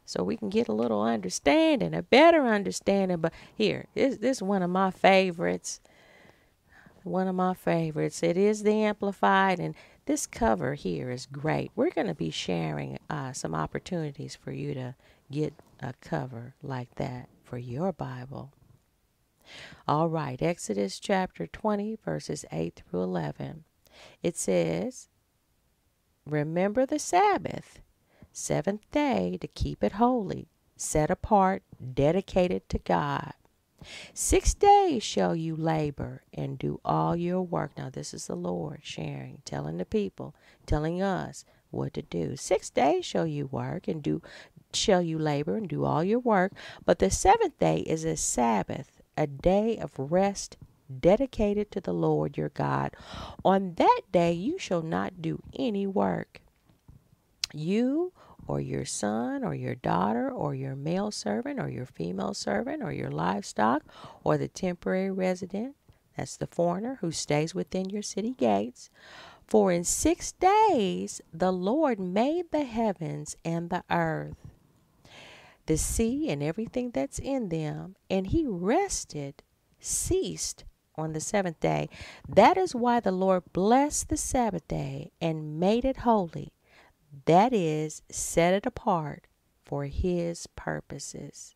so 0.04 0.22
we 0.22 0.36
can 0.36 0.48
get 0.48 0.68
a 0.68 0.72
little 0.72 1.02
understanding, 1.02 1.94
a 1.94 2.02
better 2.02 2.46
understanding. 2.46 3.18
But 3.18 3.32
here, 3.54 3.86
this, 3.94 4.16
this 4.16 4.38
is 4.38 4.42
one 4.42 4.62
of 4.62 4.70
my 4.70 4.90
favorites. 4.90 5.80
One 7.04 7.28
of 7.28 7.34
my 7.34 7.54
favorites. 7.54 8.22
It 8.22 8.36
is 8.36 8.62
the 8.62 8.72
Amplified, 8.72 9.60
and 9.60 9.74
this 10.06 10.26
cover 10.26 10.74
here 10.74 11.10
is 11.10 11.26
great. 11.26 11.70
We're 11.76 11.90
going 11.90 12.06
to 12.06 12.14
be 12.14 12.30
sharing 12.30 12.98
uh, 13.08 13.32
some 13.32 13.54
opportunities 13.54 14.34
for 14.34 14.50
you 14.50 14.74
to 14.74 14.94
get 15.30 15.54
a 15.80 15.94
cover 16.00 16.54
like 16.62 16.94
that 16.96 17.28
for 17.42 17.58
your 17.58 17.92
Bible. 17.92 18.52
All 19.86 20.08
right, 20.08 20.40
Exodus 20.42 20.98
chapter 21.00 21.46
20, 21.46 21.96
verses 22.04 22.44
8 22.52 22.82
through 22.90 23.02
11. 23.02 23.64
It 24.22 24.36
says, 24.36 25.08
Remember 26.26 26.84
the 26.84 26.98
Sabbath, 26.98 27.80
seventh 28.32 28.90
day, 28.90 29.38
to 29.40 29.48
keep 29.48 29.82
it 29.82 29.92
holy, 29.92 30.48
set 30.76 31.10
apart, 31.10 31.62
dedicated 31.94 32.68
to 32.68 32.78
God. 32.78 33.32
Six 34.12 34.54
days 34.54 35.02
shall 35.02 35.36
you 35.36 35.56
labor 35.56 36.24
and 36.34 36.58
do 36.58 36.80
all 36.84 37.16
your 37.16 37.42
work. 37.42 37.72
Now, 37.78 37.88
this 37.90 38.12
is 38.12 38.26
the 38.26 38.34
Lord 38.36 38.80
sharing, 38.82 39.40
telling 39.44 39.78
the 39.78 39.86
people, 39.86 40.34
telling 40.66 41.00
us 41.00 41.44
what 41.70 41.94
to 41.94 42.02
do. 42.02 42.36
Six 42.36 42.70
days 42.70 43.04
shall 43.04 43.26
you 43.26 43.46
work 43.46 43.88
and 43.88 44.02
do 44.02 44.20
shall 44.72 45.02
you 45.02 45.18
labor 45.18 45.56
and 45.56 45.68
do 45.68 45.84
all 45.84 46.04
your 46.04 46.18
work, 46.18 46.52
but 46.84 46.98
the 46.98 47.10
seventh 47.10 47.58
day 47.58 47.78
is 47.80 48.04
a 48.04 48.16
Sabbath 48.16 48.98
a 49.18 49.26
day 49.26 49.76
of 49.76 49.90
rest 49.98 50.56
dedicated 51.00 51.70
to 51.72 51.80
the 51.80 51.92
Lord 51.92 52.38
your 52.38 52.50
God. 52.50 52.94
On 53.44 53.74
that 53.74 54.02
day 54.12 54.32
you 54.32 54.58
shall 54.58 54.80
not 54.80 55.20
do 55.20 55.42
any 55.58 55.86
work. 55.86 56.40
You 57.52 58.12
or 58.46 58.60
your 58.60 58.84
son 58.84 59.44
or 59.44 59.54
your 59.54 59.74
daughter 59.74 60.30
or 60.30 60.54
your 60.54 60.76
male 60.76 61.10
servant 61.10 61.60
or 61.60 61.68
your 61.68 61.84
female 61.84 62.32
servant 62.32 62.82
or 62.82 62.92
your 62.92 63.10
livestock 63.10 63.82
or 64.22 64.38
the 64.38 64.48
temporary 64.48 65.10
resident, 65.10 65.74
that's 66.16 66.36
the 66.36 66.46
foreigner 66.46 66.98
who 67.00 67.10
stays 67.10 67.54
within 67.54 67.90
your 67.90 68.02
city 68.02 68.34
gates. 68.34 68.88
For 69.46 69.72
in 69.72 69.84
six 69.84 70.32
days 70.32 71.20
the 71.32 71.52
Lord 71.52 71.98
made 71.98 72.50
the 72.50 72.64
heavens 72.64 73.36
and 73.44 73.68
the 73.68 73.82
earth 73.90 74.36
the 75.68 75.76
sea 75.76 76.30
and 76.30 76.42
everything 76.42 76.90
that's 76.90 77.18
in 77.18 77.50
them, 77.50 77.94
and 78.08 78.28
he 78.28 78.46
rested, 78.46 79.42
ceased 79.78 80.64
on 80.96 81.12
the 81.12 81.20
seventh 81.20 81.60
day. 81.60 81.90
That 82.26 82.56
is 82.56 82.74
why 82.74 83.00
the 83.00 83.12
Lord 83.12 83.44
blessed 83.52 84.08
the 84.08 84.16
Sabbath 84.16 84.66
day 84.66 85.12
and 85.20 85.60
made 85.60 85.84
it 85.84 85.98
holy. 85.98 86.54
That 87.26 87.52
is, 87.52 88.00
set 88.10 88.54
it 88.54 88.64
apart 88.64 89.26
for 89.62 89.84
his 89.84 90.46
purposes. 90.56 91.54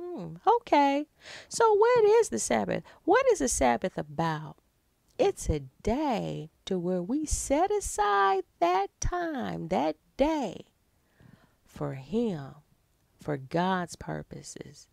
Hmm, 0.00 0.34
okay. 0.44 1.06
So, 1.48 1.74
what 1.74 2.04
is 2.04 2.30
the 2.30 2.40
Sabbath? 2.40 2.82
What 3.04 3.24
is 3.32 3.38
the 3.38 3.48
Sabbath 3.48 3.96
about? 3.96 4.56
It's 5.16 5.48
a 5.48 5.60
day 5.84 6.50
to 6.64 6.76
where 6.76 7.02
we 7.02 7.24
set 7.24 7.70
aside 7.70 8.42
that 8.58 8.88
time, 9.00 9.68
that 9.68 9.96
day, 10.16 10.64
for 11.64 11.94
Him, 11.94 12.56
for 13.26 13.36
God's 13.36 13.96
purposes, 13.96 14.86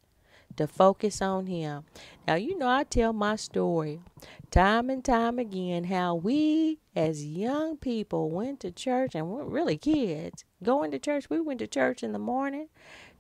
to 0.56 0.66
focus 0.66 1.22
on 1.22 1.46
Him. 1.46 1.84
Now, 2.28 2.34
you 2.34 2.58
know, 2.58 2.68
I 2.68 2.84
tell 2.84 3.14
my 3.14 3.36
story 3.36 4.00
time 4.50 4.90
and 4.90 5.06
time 5.06 5.38
again 5.38 5.84
how 5.84 6.16
we, 6.16 6.80
as 6.96 7.24
young 7.24 7.78
people, 7.78 8.32
went 8.32 8.60
to 8.62 8.72
church 8.72 9.14
and 9.14 9.30
we're 9.30 9.44
really 9.44 9.78
kids 9.78 10.46
going 10.64 10.90
to 10.90 10.98
church. 10.98 11.30
We 11.30 11.42
went 11.42 11.60
to 11.60 11.68
church 11.68 12.02
in 12.02 12.12
the 12.12 12.18
morning, 12.18 12.70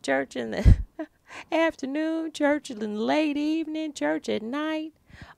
church 0.01 0.35
in 0.35 0.49
the 0.49 0.77
afternoon, 1.51 2.31
church 2.31 2.71
in 2.71 2.79
the 2.79 2.87
late 2.87 3.37
evening, 3.37 3.93
church 3.93 4.27
at 4.29 4.41
night 4.41 4.93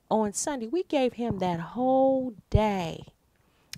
on 0.09 0.31
Sunday. 0.31 0.67
We 0.67 0.83
gave 0.83 1.15
him 1.15 1.39
that 1.39 1.59
whole 1.59 2.33
day. 2.49 3.07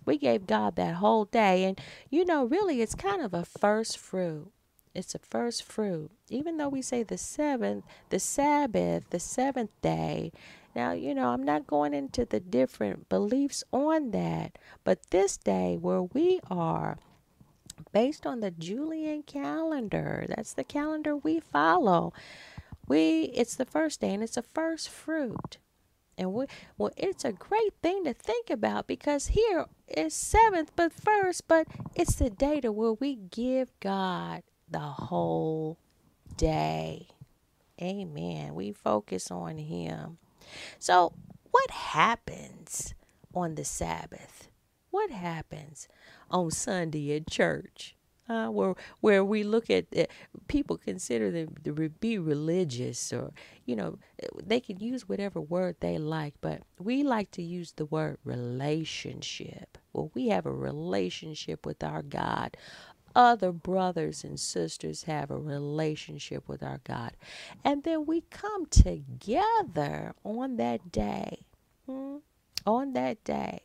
We 0.05 0.19
gave 0.19 0.45
God 0.45 0.75
that 0.75 0.97
whole 0.97 1.25
day. 1.25 1.63
And, 1.63 1.81
you 2.11 2.23
know, 2.23 2.45
really, 2.45 2.83
it's 2.83 2.93
kind 2.93 3.23
of 3.23 3.33
a 3.33 3.43
first 3.43 3.97
fruit. 3.97 4.51
It's 4.97 5.13
a 5.13 5.19
first 5.19 5.61
fruit. 5.61 6.09
Even 6.27 6.57
though 6.57 6.69
we 6.69 6.81
say 6.81 7.03
the 7.03 7.19
seventh, 7.19 7.85
the 8.09 8.19
Sabbath, 8.19 9.07
the 9.11 9.19
seventh 9.19 9.69
day. 9.83 10.31
Now, 10.75 10.93
you 10.93 11.13
know, 11.13 11.29
I'm 11.29 11.43
not 11.43 11.67
going 11.67 11.93
into 11.93 12.25
the 12.25 12.39
different 12.39 13.07
beliefs 13.07 13.63
on 13.71 14.09
that. 14.09 14.57
But 14.83 15.11
this 15.11 15.37
day 15.37 15.77
where 15.79 16.01
we 16.01 16.39
are, 16.49 16.97
based 17.93 18.25
on 18.25 18.39
the 18.39 18.49
Julian 18.49 19.21
calendar, 19.21 20.25
that's 20.27 20.53
the 20.53 20.63
calendar 20.63 21.15
we 21.15 21.41
follow. 21.41 22.11
We 22.87 23.31
it's 23.35 23.55
the 23.55 23.65
first 23.65 24.01
day 24.01 24.15
and 24.15 24.23
it's 24.23 24.35
a 24.35 24.41
first 24.41 24.89
fruit. 24.89 25.59
And 26.17 26.33
we, 26.33 26.47
well, 26.75 26.91
it's 26.97 27.23
a 27.23 27.31
great 27.31 27.73
thing 27.83 28.03
to 28.05 28.15
think 28.15 28.49
about 28.49 28.87
because 28.87 29.27
here 29.27 29.67
is 29.87 30.15
seventh, 30.15 30.71
but 30.75 30.91
first, 30.91 31.47
but 31.47 31.67
it's 31.93 32.15
the 32.15 32.31
day 32.31 32.61
to 32.61 32.71
where 32.71 32.93
we 32.93 33.13
give 33.15 33.69
God 33.79 34.41
the 34.69 34.79
whole 34.79 35.77
day. 36.35 37.07
Amen. 37.81 38.55
We 38.55 38.71
focus 38.71 39.31
on 39.31 39.57
Him. 39.57 40.17
So, 40.79 41.13
what 41.51 41.71
happens 41.71 42.93
on 43.33 43.55
the 43.55 43.65
Sabbath? 43.65 44.49
What 44.89 45.11
happens 45.11 45.87
on 46.31 46.51
Sunday 46.51 47.15
at 47.15 47.29
church? 47.29 47.97
uh, 48.29 48.47
where 48.47 48.75
where 49.01 49.23
we 49.23 49.43
look 49.43 49.69
at 49.69 49.85
uh, 49.95 50.05
people 50.47 50.77
consider 50.77 51.31
them 51.31 51.55
to 51.63 51.73
be 51.73 52.17
religious 52.17 53.13
or 53.13 53.31
you 53.65 53.75
know 53.75 53.97
they 54.43 54.59
can 54.59 54.77
use 54.79 55.07
whatever 55.07 55.39
word 55.39 55.75
they 55.79 55.97
like 55.97 56.33
but 56.41 56.61
we 56.79 57.03
like 57.03 57.31
to 57.31 57.41
use 57.41 57.73
the 57.73 57.85
word 57.85 58.17
relationship 58.23 59.77
well 59.93 60.11
we 60.13 60.27
have 60.27 60.45
a 60.45 60.51
relationship 60.51 61.65
with 61.65 61.83
our 61.83 62.01
god 62.01 62.57
other 63.17 63.51
brothers 63.51 64.23
and 64.23 64.39
sisters 64.39 65.03
have 65.03 65.31
a 65.31 65.37
relationship 65.37 66.47
with 66.47 66.61
our 66.61 66.79
god 66.83 67.13
and 67.65 67.83
then 67.83 68.05
we 68.05 68.21
come 68.29 68.65
together 68.67 70.13
on 70.23 70.57
that 70.57 70.91
day 70.91 71.39
hmm, 71.87 72.17
on 72.65 72.93
that 72.93 73.23
day 73.23 73.61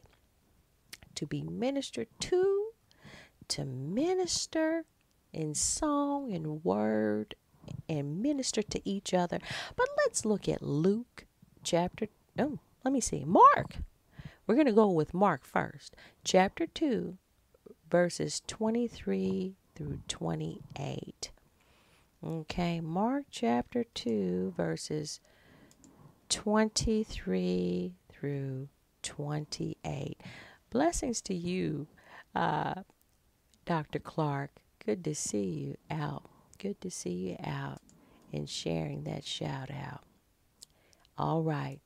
to 1.14 1.26
be 1.26 1.42
ministered 1.42 2.08
to 2.18 2.70
to 3.48 3.64
minister 3.64 4.84
in 5.32 5.54
song 5.54 6.32
and 6.32 6.64
word 6.64 7.34
and 7.88 8.22
minister 8.22 8.62
to 8.62 8.88
each 8.88 9.14
other. 9.14 9.38
But 9.76 9.86
let's 9.98 10.24
look 10.24 10.48
at 10.48 10.62
Luke 10.62 11.26
chapter 11.62 12.08
oh, 12.38 12.58
let 12.84 12.92
me 12.92 13.00
see. 13.00 13.24
Mark. 13.24 13.76
We're 14.46 14.56
going 14.56 14.66
to 14.66 14.72
go 14.72 14.90
with 14.90 15.14
Mark 15.14 15.44
first. 15.44 15.94
Chapter 16.24 16.66
2 16.66 17.16
verses 17.92 18.40
23 18.46 19.54
through 19.74 19.98
28. 20.08 21.30
Okay, 22.26 22.80
Mark 22.80 23.24
chapter 23.30 23.84
2 23.84 24.54
verses 24.56 25.20
23 26.30 27.92
through 28.10 28.68
28. 29.02 30.20
Blessings 30.70 31.20
to 31.20 31.34
you, 31.34 31.86
uh, 32.34 32.76
Dr. 33.66 33.98
Clark, 33.98 34.52
good 34.86 35.04
to 35.04 35.14
see 35.14 35.44
you 35.44 35.76
out. 35.90 36.30
Good 36.58 36.80
to 36.80 36.90
see 36.90 37.10
you 37.10 37.36
out 37.44 37.82
and 38.32 38.48
sharing 38.48 39.04
that 39.04 39.22
shout 39.22 39.70
out. 39.70 40.04
All 41.18 41.42
right. 41.42 41.80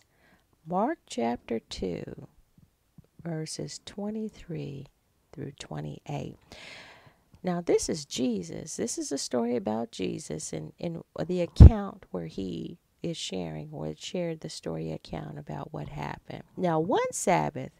Mark 0.64 0.98
chapter 1.08 1.58
2, 1.58 2.28
verses 3.24 3.80
23 3.84 4.86
through 5.36 5.52
28. 5.60 6.36
Now, 7.42 7.60
this 7.60 7.88
is 7.88 8.04
Jesus. 8.04 8.76
This 8.76 8.98
is 8.98 9.12
a 9.12 9.18
story 9.18 9.54
about 9.54 9.92
Jesus 9.92 10.52
and 10.52 10.72
in, 10.78 11.02
in 11.18 11.26
the 11.26 11.42
account 11.42 12.04
where 12.10 12.26
he 12.26 12.78
is 13.02 13.16
sharing 13.16 13.68
or 13.70 13.94
shared 13.96 14.40
the 14.40 14.48
story 14.48 14.90
account 14.90 15.38
about 15.38 15.72
what 15.72 15.90
happened. 15.90 16.42
Now, 16.56 16.80
one 16.80 17.12
Sabbath, 17.12 17.70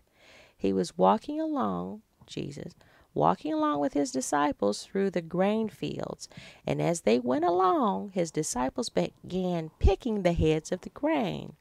he 0.56 0.72
was 0.72 0.96
walking 0.96 1.40
along, 1.40 2.02
Jesus, 2.26 2.74
walking 3.12 3.52
along 3.52 3.80
with 3.80 3.94
his 3.94 4.12
disciples 4.12 4.84
through 4.84 5.10
the 5.10 5.22
grain 5.22 5.68
fields. 5.68 6.28
And 6.66 6.80
as 6.80 7.00
they 7.00 7.18
went 7.18 7.44
along, 7.44 8.10
his 8.10 8.30
disciples 8.30 8.90
began 8.90 9.70
picking 9.80 10.22
the 10.22 10.34
heads 10.34 10.70
of 10.70 10.82
the 10.82 10.90
grain. 10.90 11.54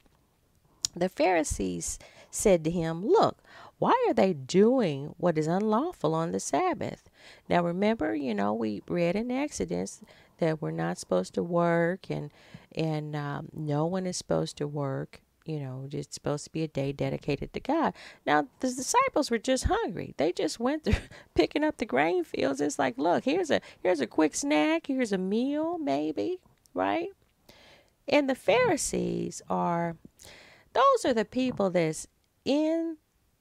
The 0.95 1.09
Pharisees 1.09 1.97
said 2.29 2.63
to 2.63 2.71
him, 2.71 3.05
Look, 3.05 3.41
why 3.79 3.93
are 4.07 4.13
they 4.13 4.33
doing 4.33 5.15
what 5.17 5.37
is 5.37 5.47
unlawful 5.47 6.15
on 6.15 6.31
the 6.31 6.39
Sabbath? 6.39 7.09
Now 7.49 7.63
remember, 7.63 8.15
you 8.15 8.33
know, 8.33 8.53
we 8.53 8.81
read 8.87 9.15
in 9.15 9.31
Exodus 9.31 10.01
that 10.39 10.61
we're 10.61 10.71
not 10.71 10.97
supposed 10.97 11.33
to 11.35 11.43
work 11.43 12.09
and 12.09 12.31
and 12.75 13.15
um, 13.15 13.49
no 13.53 13.85
one 13.85 14.05
is 14.05 14.17
supposed 14.17 14.57
to 14.57 14.67
work 14.67 15.21
you 15.45 15.59
know, 15.59 15.87
it's 15.91 16.15
supposed 16.15 16.45
to 16.45 16.51
be 16.51 16.63
a 16.63 16.67
day 16.67 16.91
dedicated 16.91 17.53
to 17.53 17.59
God. 17.59 17.93
Now, 18.25 18.47
the 18.61 18.67
disciples 18.67 19.29
were 19.29 19.37
just 19.37 19.65
hungry. 19.65 20.15
They 20.17 20.31
just 20.31 20.59
went 20.59 20.83
through 20.83 20.95
picking 21.35 21.63
up 21.63 21.77
the 21.77 21.85
grain 21.85 22.23
fields. 22.23 22.59
It's 22.59 22.79
like, 22.79 22.97
look, 22.97 23.25
here's 23.25 23.51
a 23.51 23.61
here's 23.81 24.01
a 24.01 24.07
quick 24.07 24.35
snack, 24.35 24.87
here's 24.87 25.11
a 25.11 25.19
meal, 25.19 25.77
maybe, 25.77 26.39
right? 26.73 27.09
And 28.07 28.27
the 28.27 28.35
Pharisees 28.35 29.41
are 29.47 29.97
those 30.73 31.05
are 31.05 31.13
the 31.13 31.25
people 31.25 31.69
that's 31.69 32.07
in 32.43 32.97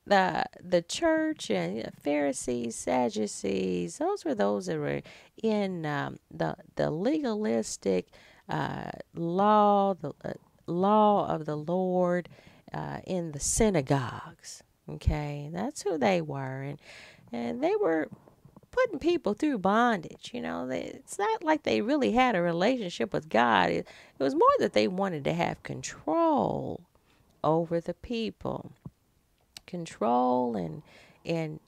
the 0.07 0.45
the 0.62 0.83
church 0.83 1.51
and 1.51 1.90
Pharisees, 2.03 2.77
Sadducees. 2.77 3.99
Those 3.99 4.25
were 4.25 4.35
those 4.35 4.67
that 4.67 4.79
were 4.79 5.03
in 5.43 5.87
um, 5.87 6.19
the 6.31 6.57
the 6.77 6.90
legalistic 6.90 8.09
uh, 8.49 8.90
law, 9.14 9.95
the 9.95 10.12
uh, 10.25 10.33
law 10.67 11.27
of 11.29 11.47
the 11.47 11.57
Lord 11.57 12.29
uh, 12.73 12.99
in 13.07 13.33
the 13.33 13.40
synagogues. 13.40 14.62
Okay, 14.88 15.49
that's 15.53 15.83
who 15.83 15.97
they 15.97 16.21
were, 16.21 16.62
and 16.62 16.79
and 17.33 17.62
they 17.62 17.75
were 17.77 18.09
putting 18.71 18.99
people 18.99 19.35
through 19.35 19.59
bondage. 19.59 20.31
You 20.35 20.43
know, 20.43 20.67
they, 20.67 20.83
it's 20.83 21.19
not 21.19 21.43
like 21.43 21.62
they 21.62 21.81
really 21.81 22.12
had 22.12 22.35
a 22.35 22.43
relationship 22.43 23.12
with 23.12 23.29
God. 23.29 23.71
It, 23.71 23.88
it 24.19 24.23
was 24.23 24.35
more 24.35 24.49
that 24.59 24.73
they 24.73 24.88
wanted 24.88 25.25
to 25.25 25.33
have 25.33 25.62
control 25.62 26.83
over 27.43 27.81
the 27.81 27.95
people, 27.95 28.73
control 29.66 30.57
and 30.57 30.83
and 31.24 31.61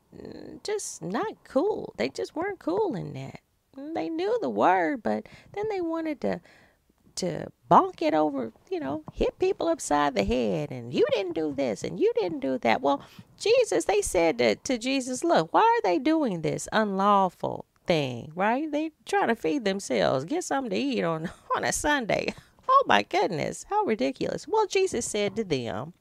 just 0.62 1.02
not 1.02 1.44
cool. 1.44 1.94
They 1.96 2.08
just 2.08 2.36
weren't 2.36 2.58
cool 2.58 2.94
in 2.94 3.12
that. 3.14 3.40
They 3.94 4.08
knew 4.08 4.38
the 4.40 4.50
word, 4.50 5.02
but 5.02 5.26
then 5.52 5.68
they 5.68 5.80
wanted 5.80 6.20
to 6.22 6.40
to 7.16 7.46
bonk 7.70 8.02
it 8.02 8.14
over, 8.14 8.52
you 8.70 8.78
know, 8.78 9.02
hit 9.12 9.38
people 9.38 9.68
upside 9.68 10.14
the 10.14 10.24
head 10.24 10.70
and 10.70 10.92
you 10.92 11.04
didn't 11.12 11.34
do 11.34 11.52
this 11.54 11.82
and 11.82 11.98
you 11.98 12.12
didn't 12.20 12.40
do 12.40 12.58
that. 12.58 12.82
Well, 12.82 13.02
Jesus, 13.38 13.86
they 13.86 14.02
said 14.02 14.38
to, 14.38 14.54
to 14.56 14.78
Jesus, 14.78 15.24
look, 15.24 15.52
why 15.52 15.62
are 15.62 15.82
they 15.82 15.98
doing 15.98 16.42
this 16.42 16.68
unlawful 16.72 17.64
thing, 17.86 18.32
right? 18.34 18.70
They 18.70 18.90
trying 19.06 19.28
to 19.28 19.34
feed 19.34 19.64
themselves, 19.64 20.24
get 20.24 20.44
something 20.44 20.70
to 20.70 20.76
eat 20.76 21.04
on, 21.04 21.30
on 21.56 21.64
a 21.64 21.72
Sunday. 21.72 22.34
Oh 22.68 22.84
my 22.86 23.02
goodness, 23.02 23.64
how 23.70 23.84
ridiculous. 23.84 24.46
Well, 24.46 24.66
Jesus 24.66 25.06
said 25.06 25.36
to 25.36 25.44
them, 25.44 25.94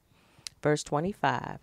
verse 0.66 0.84
25, 0.84 1.60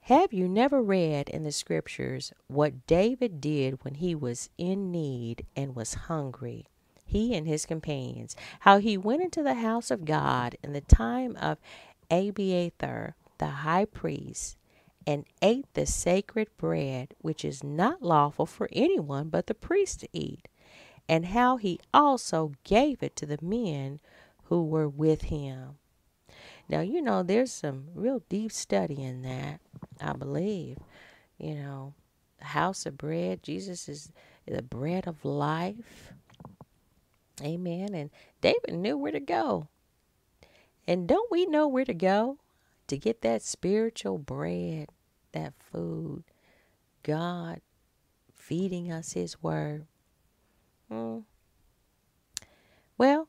have 0.00 0.32
you 0.32 0.46
never 0.46 0.82
read 0.82 1.30
in 1.30 1.42
the 1.42 1.50
scriptures 1.50 2.32
what 2.48 2.86
David 2.86 3.40
did 3.40 3.82
when 3.82 3.94
he 3.94 4.14
was 4.14 4.50
in 4.58 4.92
need 4.92 5.46
and 5.56 5.74
was 5.74 5.94
hungry? 5.94 6.66
he 7.06 7.34
and 7.34 7.46
his 7.46 7.64
companions, 7.64 8.36
how 8.60 8.78
he 8.78 8.98
went 8.98 9.22
into 9.22 9.42
the 9.42 9.54
house 9.54 9.90
of 9.90 10.04
God 10.04 10.56
in 10.62 10.72
the 10.72 10.80
time 10.80 11.36
of 11.36 11.58
Abiathar 12.10 13.14
the 13.38 13.46
high 13.46 13.84
priest, 13.84 14.56
and 15.06 15.24
ate 15.40 15.72
the 15.74 15.86
sacred 15.86 16.48
bread, 16.56 17.14
which 17.20 17.44
is 17.44 17.62
not 17.62 18.02
lawful 18.02 18.46
for 18.46 18.68
anyone 18.72 19.28
but 19.28 19.46
the 19.46 19.54
priest 19.54 20.00
to 20.00 20.08
eat, 20.12 20.48
and 21.08 21.26
how 21.26 21.56
he 21.56 21.78
also 21.94 22.52
gave 22.64 23.02
it 23.02 23.14
to 23.14 23.26
the 23.26 23.38
men 23.40 24.00
who 24.44 24.64
were 24.64 24.88
with 24.88 25.22
him. 25.22 25.78
Now, 26.68 26.80
you 26.80 27.00
know, 27.00 27.22
there's 27.22 27.52
some 27.52 27.88
real 27.94 28.22
deep 28.28 28.52
study 28.52 29.02
in 29.02 29.22
that, 29.22 29.60
I 30.00 30.12
believe. 30.12 30.78
You 31.38 31.54
know, 31.54 31.94
house 32.40 32.86
of 32.86 32.98
bread, 32.98 33.42
Jesus 33.42 33.88
is 33.88 34.12
the 34.46 34.62
bread 34.62 35.06
of 35.06 35.24
life. 35.24 36.12
Amen. 37.42 37.94
And 37.94 38.10
David 38.40 38.74
knew 38.74 38.96
where 38.96 39.12
to 39.12 39.20
go. 39.20 39.68
And 40.88 41.06
don't 41.06 41.30
we 41.30 41.46
know 41.46 41.68
where 41.68 41.84
to 41.84 41.94
go 41.94 42.38
to 42.86 42.96
get 42.96 43.20
that 43.22 43.42
spiritual 43.42 44.18
bread, 44.18 44.88
that 45.32 45.52
food? 45.58 46.24
God 47.02 47.60
feeding 48.32 48.90
us 48.90 49.12
His 49.12 49.42
word. 49.42 49.86
Hmm. 50.88 51.18
Well, 52.96 53.28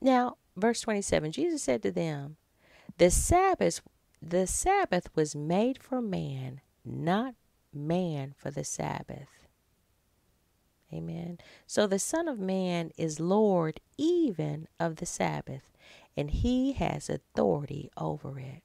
now, 0.00 0.36
verse 0.56 0.80
27 0.80 1.32
Jesus 1.32 1.62
said 1.62 1.82
to 1.82 1.90
them, 1.90 2.36
The 2.98 3.10
Sabbath, 3.10 3.80
the 4.20 4.46
Sabbath 4.46 5.08
was 5.14 5.34
made 5.34 5.82
for 5.82 6.00
man, 6.00 6.60
not 6.84 7.34
man 7.72 8.34
for 8.36 8.50
the 8.50 8.64
Sabbath. 8.64 9.28
Amen. 10.92 11.38
So 11.66 11.86
the 11.86 11.98
Son 11.98 12.28
of 12.28 12.38
Man 12.38 12.90
is 12.96 13.18
Lord 13.18 13.80
even 13.98 14.68
of 14.78 14.96
the 14.96 15.06
Sabbath, 15.06 15.72
and 16.16 16.30
he 16.30 16.72
has 16.72 17.10
authority 17.10 17.90
over 17.96 18.38
it. 18.38 18.62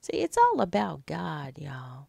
See, 0.00 0.16
it's 0.18 0.36
all 0.36 0.60
about 0.60 1.06
God, 1.06 1.58
y'all. 1.58 2.08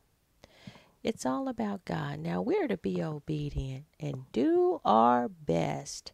It's 1.04 1.26
all 1.26 1.48
about 1.48 1.86
God. 1.86 2.20
Now 2.20 2.42
we're 2.42 2.68
to 2.68 2.78
be 2.78 3.04
obedient 3.04 3.86
and 4.00 4.24
do 4.32 4.80
our 4.84 5.28
best 5.28 6.12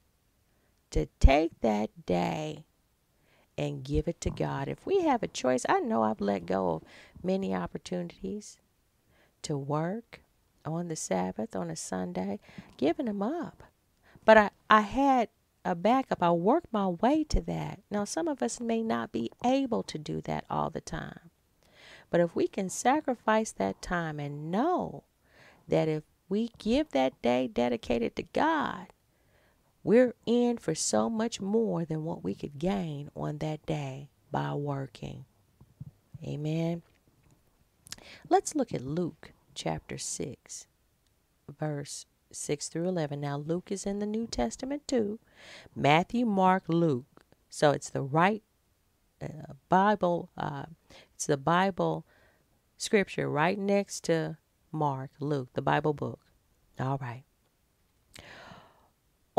to 0.91 1.07
take 1.19 1.59
that 1.61 2.05
day 2.05 2.65
and 3.57 3.83
give 3.83 4.07
it 4.07 4.21
to 4.21 4.29
God. 4.29 4.67
If 4.67 4.85
we 4.85 5.01
have 5.01 5.21
a 5.21 5.27
choice, 5.27 5.65
I 5.67 5.79
know 5.79 6.03
I've 6.03 6.21
let 6.21 6.45
go 6.45 6.69
of 6.69 6.83
many 7.21 7.53
opportunities 7.53 8.57
to 9.41 9.57
work 9.57 10.21
on 10.65 10.87
the 10.87 10.95
Sabbath, 10.95 11.55
on 11.55 11.69
a 11.69 11.75
Sunday, 11.75 12.39
giving 12.77 13.05
them 13.05 13.21
up. 13.21 13.63
But 14.25 14.37
I, 14.37 14.49
I 14.69 14.81
had 14.81 15.29
a 15.65 15.75
backup. 15.75 16.23
I 16.23 16.31
worked 16.31 16.71
my 16.71 16.87
way 16.87 17.23
to 17.25 17.41
that. 17.41 17.81
Now, 17.91 18.05
some 18.05 18.27
of 18.27 18.41
us 18.41 18.59
may 18.59 18.81
not 18.81 19.11
be 19.11 19.29
able 19.43 19.83
to 19.83 19.97
do 19.97 20.21
that 20.21 20.45
all 20.49 20.69
the 20.69 20.81
time. 20.81 21.29
But 22.09 22.21
if 22.21 22.35
we 22.35 22.47
can 22.47 22.69
sacrifice 22.69 23.51
that 23.51 23.81
time 23.81 24.19
and 24.19 24.51
know 24.51 25.03
that 25.67 25.87
if 25.87 26.03
we 26.27 26.49
give 26.57 26.89
that 26.89 27.21
day 27.21 27.47
dedicated 27.47 28.15
to 28.15 28.23
God, 28.23 28.87
we're 29.83 30.13
in 30.25 30.57
for 30.57 30.75
so 30.75 31.09
much 31.09 31.39
more 31.39 31.85
than 31.85 32.03
what 32.03 32.23
we 32.23 32.35
could 32.35 32.59
gain 32.59 33.09
on 33.15 33.37
that 33.39 33.65
day 33.65 34.09
by 34.31 34.53
working. 34.53 35.25
Amen. 36.23 36.81
Let's 38.29 38.55
look 38.55 38.73
at 38.73 38.81
Luke 38.81 39.33
chapter 39.55 39.97
6, 39.97 40.67
verse 41.57 42.05
6 42.31 42.67
through 42.67 42.87
11. 42.87 43.21
Now, 43.21 43.37
Luke 43.37 43.71
is 43.71 43.85
in 43.85 43.99
the 43.99 44.05
New 44.05 44.27
Testament 44.27 44.87
too. 44.87 45.19
Matthew, 45.75 46.25
Mark, 46.25 46.63
Luke. 46.67 47.05
So 47.49 47.71
it's 47.71 47.89
the 47.89 48.01
right 48.01 48.43
uh, 49.21 49.53
Bible, 49.67 50.29
uh, 50.37 50.65
it's 51.13 51.25
the 51.25 51.37
Bible 51.37 52.05
scripture 52.77 53.29
right 53.29 53.57
next 53.57 54.03
to 54.05 54.37
Mark, 54.71 55.11
Luke, 55.19 55.49
the 55.53 55.61
Bible 55.61 55.93
book. 55.93 56.19
All 56.79 56.97
right. 56.97 57.23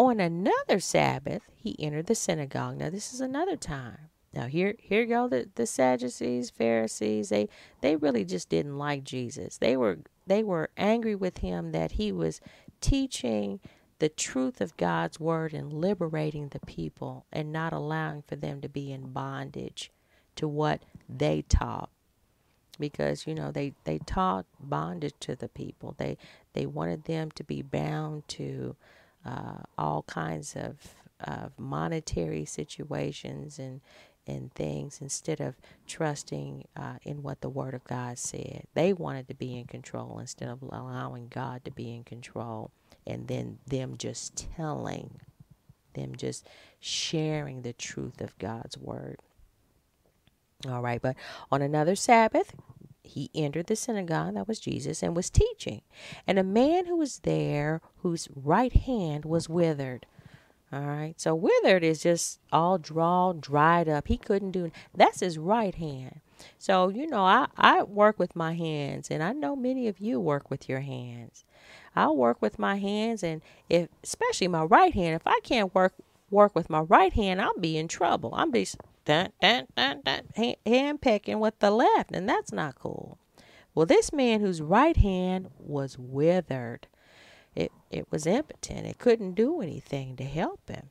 On 0.00 0.18
another 0.18 0.80
Sabbath, 0.80 1.42
he 1.54 1.76
entered 1.78 2.06
the 2.06 2.14
synagogue. 2.14 2.78
Now, 2.78 2.88
this 2.88 3.12
is 3.12 3.20
another 3.20 3.54
time. 3.54 4.08
Now 4.32 4.46
here 4.46 4.74
here 4.78 5.04
go 5.04 5.28
the, 5.28 5.50
the 5.56 5.66
Sadducees, 5.66 6.48
Pharisees, 6.48 7.28
they 7.28 7.50
they 7.82 7.96
really 7.96 8.24
just 8.24 8.48
didn't 8.48 8.78
like 8.78 9.04
Jesus. 9.04 9.58
They 9.58 9.76
were 9.76 9.98
they 10.26 10.42
were 10.42 10.70
angry 10.78 11.14
with 11.14 11.38
him 11.38 11.72
that 11.72 11.92
he 11.92 12.12
was 12.12 12.40
teaching 12.80 13.60
the 13.98 14.08
truth 14.08 14.62
of 14.62 14.78
God's 14.78 15.20
word 15.20 15.52
and 15.52 15.70
liberating 15.70 16.48
the 16.48 16.60
people 16.60 17.26
and 17.30 17.52
not 17.52 17.74
allowing 17.74 18.22
for 18.22 18.36
them 18.36 18.62
to 18.62 18.70
be 18.70 18.90
in 18.90 19.12
bondage 19.12 19.90
to 20.36 20.48
what 20.48 20.82
they 21.10 21.42
taught 21.42 21.90
because 22.78 23.26
you 23.26 23.34
know 23.34 23.50
they 23.50 23.74
they 23.84 23.98
taught 23.98 24.46
bondage 24.58 25.12
to 25.20 25.36
the 25.36 25.48
people 25.48 25.94
they 25.98 26.16
they 26.54 26.64
wanted 26.64 27.04
them 27.04 27.30
to 27.32 27.44
be 27.44 27.60
bound 27.60 28.26
to 28.28 28.74
uh, 29.24 29.58
all 29.78 30.02
kinds 30.04 30.56
of 30.56 30.94
of 31.20 31.52
monetary 31.58 32.44
situations 32.46 33.58
and 33.58 33.80
and 34.26 34.52
things 34.54 35.00
instead 35.00 35.40
of 35.40 35.56
trusting 35.86 36.64
uh, 36.76 36.96
in 37.04 37.22
what 37.22 37.40
the 37.40 37.48
Word 37.48 37.74
of 37.74 37.84
God 37.84 38.18
said. 38.18 38.64
They 38.74 38.92
wanted 38.92 39.28
to 39.28 39.34
be 39.34 39.58
in 39.58 39.66
control 39.66 40.18
instead 40.20 40.48
of 40.48 40.62
allowing 40.62 41.28
God 41.28 41.64
to 41.64 41.72
be 41.72 41.94
in 41.94 42.04
control, 42.04 42.70
and 43.06 43.28
then 43.28 43.58
them 43.66 43.96
just 43.98 44.48
telling, 44.56 45.20
them 45.94 46.14
just 46.16 46.48
sharing 46.80 47.62
the 47.62 47.72
truth 47.72 48.20
of 48.20 48.38
God's 48.38 48.78
Word. 48.78 49.18
All 50.68 50.82
right, 50.82 51.02
but 51.02 51.16
on 51.50 51.62
another 51.62 51.96
Sabbath, 51.96 52.54
he 53.10 53.30
entered 53.34 53.66
the 53.66 53.76
synagogue, 53.76 54.34
that 54.34 54.48
was 54.48 54.60
Jesus, 54.60 55.02
and 55.02 55.14
was 55.14 55.30
teaching. 55.30 55.82
And 56.26 56.38
a 56.38 56.44
man 56.44 56.86
who 56.86 56.96
was 56.96 57.20
there, 57.20 57.80
whose 57.98 58.28
right 58.34 58.72
hand 58.72 59.24
was 59.24 59.48
withered. 59.48 60.06
All 60.72 60.80
right. 60.82 61.14
So 61.20 61.34
withered 61.34 61.82
is 61.82 62.00
just 62.00 62.38
all 62.52 62.78
draw, 62.78 63.32
dried 63.32 63.88
up. 63.88 64.06
He 64.06 64.16
couldn't 64.16 64.52
do 64.52 64.70
that's 64.94 65.20
his 65.20 65.36
right 65.36 65.74
hand. 65.74 66.20
So, 66.58 66.88
you 66.88 67.06
know, 67.06 67.24
I, 67.24 67.48
I 67.56 67.82
work 67.82 68.18
with 68.18 68.36
my 68.36 68.54
hands 68.54 69.10
and 69.10 69.22
I 69.22 69.32
know 69.32 69.56
many 69.56 69.88
of 69.88 69.98
you 69.98 70.20
work 70.20 70.48
with 70.48 70.68
your 70.68 70.80
hands. 70.80 71.44
I 71.96 72.08
work 72.10 72.40
with 72.40 72.58
my 72.58 72.76
hands 72.76 73.24
and 73.24 73.42
if 73.68 73.88
especially 74.04 74.46
my 74.46 74.62
right 74.62 74.94
hand, 74.94 75.16
if 75.16 75.26
I 75.26 75.40
can't 75.42 75.74
work 75.74 75.94
work 76.30 76.54
with 76.54 76.70
my 76.70 76.80
right 76.80 77.12
hand, 77.12 77.42
I'll 77.42 77.58
be 77.58 77.76
in 77.76 77.88
trouble. 77.88 78.30
I'm 78.34 78.52
be 78.52 78.68
dun, 79.04 79.32
dun, 79.40 79.66
dun, 79.76 80.02
dun, 80.04 80.22
hand, 80.34 80.56
hand 80.66 81.00
pecking 81.00 81.40
with 81.40 81.58
the 81.58 81.70
left, 81.70 82.12
and 82.12 82.28
that's 82.28 82.52
not 82.52 82.74
cool. 82.74 83.18
Well, 83.74 83.86
this 83.86 84.12
man 84.12 84.40
whose 84.40 84.60
right 84.60 84.96
hand 84.96 85.48
was 85.58 85.96
withered 85.98 86.88
it, 87.54 87.72
it 87.90 88.06
was 88.10 88.26
impotent. 88.26 88.86
It 88.86 88.98
couldn't 88.98 89.34
do 89.34 89.60
anything 89.60 90.16
to 90.16 90.24
help 90.24 90.68
him. 90.68 90.90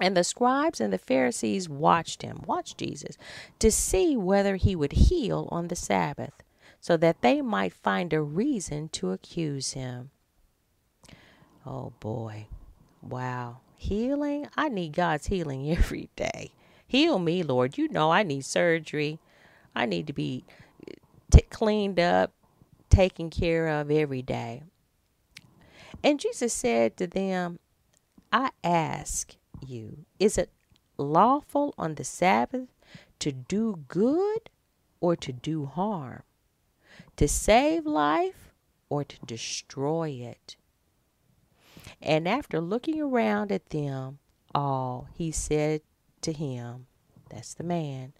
And 0.00 0.16
the 0.16 0.24
scribes 0.24 0.80
and 0.80 0.92
the 0.92 0.98
Pharisees 0.98 1.68
watched 1.68 2.22
him, 2.22 2.42
watched 2.46 2.78
Jesus, 2.78 3.16
to 3.58 3.70
see 3.70 4.16
whether 4.16 4.56
he 4.56 4.74
would 4.74 4.92
heal 4.92 5.48
on 5.52 5.68
the 5.68 5.76
Sabbath, 5.76 6.42
so 6.80 6.96
that 6.96 7.22
they 7.22 7.40
might 7.40 7.72
find 7.72 8.12
a 8.12 8.20
reason 8.20 8.88
to 8.90 9.12
accuse 9.12 9.72
him. 9.72 10.10
Oh 11.64 11.92
boy. 12.00 12.46
Wow. 13.00 13.58
Healing? 13.76 14.48
I 14.56 14.68
need 14.68 14.92
God's 14.92 15.26
healing 15.26 15.70
every 15.76 16.08
day. 16.16 16.50
Heal 16.92 17.18
me, 17.18 17.42
Lord. 17.42 17.78
You 17.78 17.88
know 17.88 18.10
I 18.10 18.22
need 18.22 18.44
surgery. 18.44 19.18
I 19.74 19.86
need 19.86 20.06
to 20.08 20.12
be 20.12 20.44
t- 21.30 21.40
cleaned 21.48 21.98
up, 21.98 22.34
taken 22.90 23.30
care 23.30 23.66
of 23.66 23.90
every 23.90 24.20
day. 24.20 24.64
And 26.04 26.20
Jesus 26.20 26.52
said 26.52 26.98
to 26.98 27.06
them, 27.06 27.60
I 28.30 28.50
ask 28.62 29.34
you, 29.66 30.04
is 30.18 30.36
it 30.36 30.50
lawful 30.98 31.72
on 31.78 31.94
the 31.94 32.04
Sabbath 32.04 32.68
to 33.20 33.32
do 33.32 33.84
good 33.88 34.50
or 35.00 35.16
to 35.16 35.32
do 35.32 35.64
harm? 35.64 36.24
To 37.16 37.26
save 37.26 37.86
life 37.86 38.52
or 38.90 39.02
to 39.02 39.16
destroy 39.24 40.10
it? 40.10 40.56
And 42.02 42.28
after 42.28 42.60
looking 42.60 43.00
around 43.00 43.50
at 43.50 43.70
them 43.70 44.18
all, 44.54 45.08
he 45.16 45.30
said 45.32 45.80
to 46.22 46.32
him, 46.32 46.86
That's 47.30 47.54
the 47.54 47.64
man. 47.64 48.12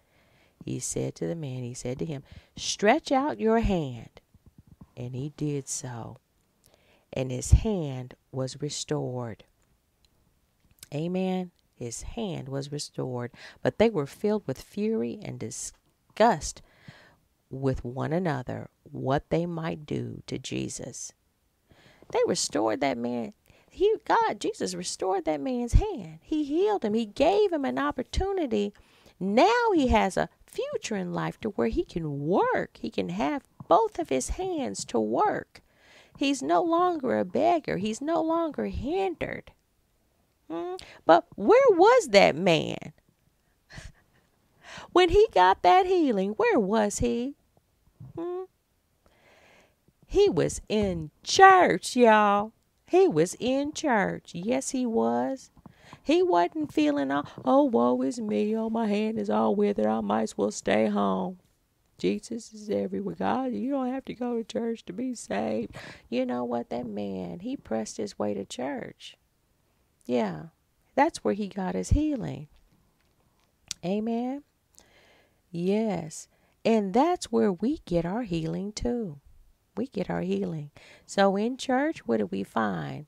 He 0.63 0.79
said 0.79 1.15
to 1.15 1.27
the 1.27 1.35
man, 1.35 1.63
He 1.63 1.73
said 1.73 1.99
to 1.99 2.05
him, 2.05 2.23
Stretch 2.55 3.11
out 3.11 3.39
your 3.39 3.59
hand. 3.59 4.21
And 4.95 5.15
he 5.15 5.33
did 5.35 5.67
so 5.67 6.17
and 7.13 7.31
his 7.31 7.51
hand 7.51 8.15
was 8.31 8.61
restored. 8.61 9.43
Amen. 10.93 11.51
His 11.75 12.01
hand 12.01 12.49
was 12.49 12.71
restored, 12.71 13.31
but 13.61 13.77
they 13.77 13.89
were 13.89 14.07
filled 14.07 14.47
with 14.47 14.61
fury 14.61 15.19
and 15.21 15.39
disgust 15.39 16.61
with 17.49 17.85
one 17.85 18.13
another 18.13 18.69
what 18.83 19.29
they 19.29 19.45
might 19.45 19.85
do 19.85 20.23
to 20.27 20.39
Jesus. 20.39 21.13
They 22.11 22.19
restored 22.27 22.81
that 22.81 22.97
man. 22.97 23.33
He 23.73 23.91
God, 24.05 24.39
Jesus 24.39 24.75
restored 24.75 25.25
that 25.25 25.41
man's 25.41 25.73
hand. 25.73 26.19
He 26.21 26.43
healed 26.43 26.85
him. 26.85 26.93
He 26.93 27.07
gave 27.07 27.51
him 27.51 27.65
an 27.65 27.79
opportunity. 27.79 28.71
Now 29.19 29.71
he 29.73 29.87
has 29.87 30.15
a 30.15 30.29
future 30.45 30.95
in 30.95 31.11
life 31.11 31.39
to 31.41 31.49
where 31.49 31.69
he 31.69 31.83
can 31.83 32.27
work. 32.27 32.77
He 32.79 32.91
can 32.91 33.09
have 33.09 33.41
both 33.67 33.97
of 33.97 34.09
his 34.09 34.29
hands 34.29 34.85
to 34.85 34.99
work. 34.99 35.63
He's 36.19 36.43
no 36.43 36.61
longer 36.61 37.17
a 37.17 37.25
beggar. 37.25 37.77
He's 37.77 37.99
no 37.99 38.21
longer 38.21 38.67
hindered. 38.67 39.51
Hmm? 40.51 40.75
But 41.07 41.25
where 41.35 41.71
was 41.71 42.09
that 42.09 42.35
man? 42.35 42.93
when 44.91 45.09
he 45.09 45.27
got 45.33 45.63
that 45.63 45.87
healing, 45.87 46.33
where 46.33 46.59
was 46.59 46.99
he? 46.99 47.33
Hmm? 48.15 48.43
He 50.05 50.29
was 50.29 50.61
in 50.69 51.09
church, 51.23 51.95
y'all. 51.95 52.51
He 52.93 53.07
was 53.07 53.35
in 53.39 53.73
church. 53.73 54.35
Yes, 54.35 54.69
he 54.69 54.85
was. 54.85 55.49
He 56.03 56.21
wasn't 56.21 56.71
feeling 56.71 57.09
all, 57.09 57.25
oh, 57.43 57.63
woe 57.63 57.99
is 58.03 58.21
me. 58.21 58.55
Oh, 58.55 58.69
my 58.69 58.85
hand 58.85 59.17
is 59.17 59.31
all 59.31 59.55
withered. 59.55 59.87
I 59.87 59.99
might 60.01 60.21
as 60.21 60.37
well 60.37 60.51
stay 60.51 60.85
home. 60.85 61.39
Jesus 61.97 62.53
is 62.53 62.69
everywhere. 62.69 63.15
God, 63.15 63.53
you 63.53 63.71
don't 63.71 63.91
have 63.91 64.05
to 64.05 64.13
go 64.13 64.37
to 64.37 64.43
church 64.43 64.85
to 64.85 64.93
be 64.93 65.15
saved. 65.15 65.75
You 66.07 66.27
know 66.27 66.43
what? 66.43 66.69
That 66.69 66.85
man, 66.85 67.39
he 67.39 67.57
pressed 67.57 67.97
his 67.97 68.19
way 68.19 68.35
to 68.35 68.45
church. 68.45 69.17
Yeah, 70.05 70.49
that's 70.93 71.23
where 71.23 71.33
he 71.33 71.47
got 71.47 71.73
his 71.73 71.89
healing. 71.89 72.47
Amen. 73.83 74.43
Yes. 75.49 76.27
And 76.63 76.93
that's 76.93 77.31
where 77.31 77.51
we 77.51 77.79
get 77.87 78.05
our 78.05 78.21
healing 78.21 78.71
too. 78.71 79.19
We 79.75 79.87
get 79.87 80.09
our 80.09 80.21
healing. 80.21 80.71
So 81.05 81.35
in 81.35 81.57
church, 81.57 81.99
what 82.07 82.17
do 82.17 82.27
we 82.27 82.43
find? 82.43 83.07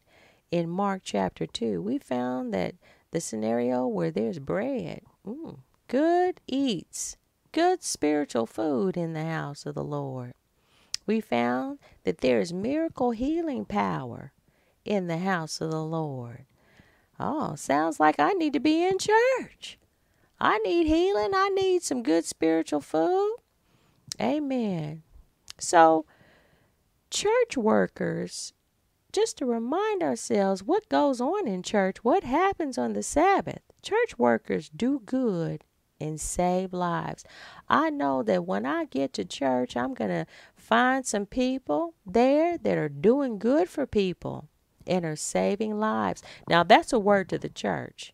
In 0.51 0.69
Mark 0.69 1.01
chapter 1.03 1.45
2, 1.45 1.81
we 1.81 1.97
found 1.97 2.53
that 2.53 2.75
the 3.11 3.21
scenario 3.21 3.87
where 3.87 4.11
there's 4.11 4.39
bread, 4.39 5.01
mm, 5.25 5.59
good 5.87 6.41
eats, 6.47 7.17
good 7.51 7.83
spiritual 7.83 8.45
food 8.45 8.97
in 8.97 9.13
the 9.13 9.25
house 9.25 9.65
of 9.65 9.75
the 9.75 9.83
Lord. 9.83 10.33
We 11.05 11.21
found 11.21 11.79
that 12.03 12.19
there 12.19 12.39
is 12.39 12.51
miracle 12.51 13.11
healing 13.11 13.65
power 13.65 14.33
in 14.83 15.07
the 15.07 15.19
house 15.19 15.61
of 15.61 15.71
the 15.71 15.83
Lord. 15.83 16.45
Oh, 17.19 17.55
sounds 17.55 17.99
like 17.99 18.19
I 18.19 18.31
need 18.31 18.53
to 18.53 18.59
be 18.59 18.83
in 18.83 18.97
church. 18.97 19.77
I 20.39 20.57
need 20.59 20.87
healing. 20.87 21.31
I 21.33 21.49
need 21.49 21.83
some 21.83 22.03
good 22.03 22.25
spiritual 22.25 22.81
food. 22.81 23.35
Amen. 24.19 25.03
So, 25.57 26.05
church 27.15 27.55
workers, 27.55 28.51
just 29.13 29.37
to 29.37 29.45
remind 29.45 30.03
ourselves 30.03 30.61
what 30.61 30.89
goes 30.89 31.21
on 31.21 31.47
in 31.47 31.63
church, 31.63 32.03
what 32.03 32.25
happens 32.25 32.77
on 32.77 32.91
the 32.91 33.01
Sabbath. 33.01 33.61
Church 33.81 34.19
workers 34.19 34.67
do 34.67 34.99
good 35.05 35.63
and 35.97 36.19
save 36.19 36.73
lives. 36.73 37.23
I 37.69 37.89
know 37.89 38.21
that 38.23 38.45
when 38.45 38.65
I 38.65 38.83
get 38.83 39.13
to 39.13 39.23
church, 39.23 39.77
I'm 39.77 39.93
going 39.93 40.09
to 40.09 40.27
find 40.57 41.05
some 41.05 41.25
people 41.25 41.93
there 42.05 42.57
that 42.57 42.77
are 42.77 42.89
doing 42.89 43.39
good 43.39 43.69
for 43.69 43.85
people 43.85 44.49
and 44.85 45.05
are 45.05 45.15
saving 45.15 45.79
lives. 45.79 46.21
Now, 46.49 46.63
that's 46.63 46.91
a 46.91 46.99
word 46.99 47.29
to 47.29 47.37
the 47.37 47.47
church. 47.47 48.13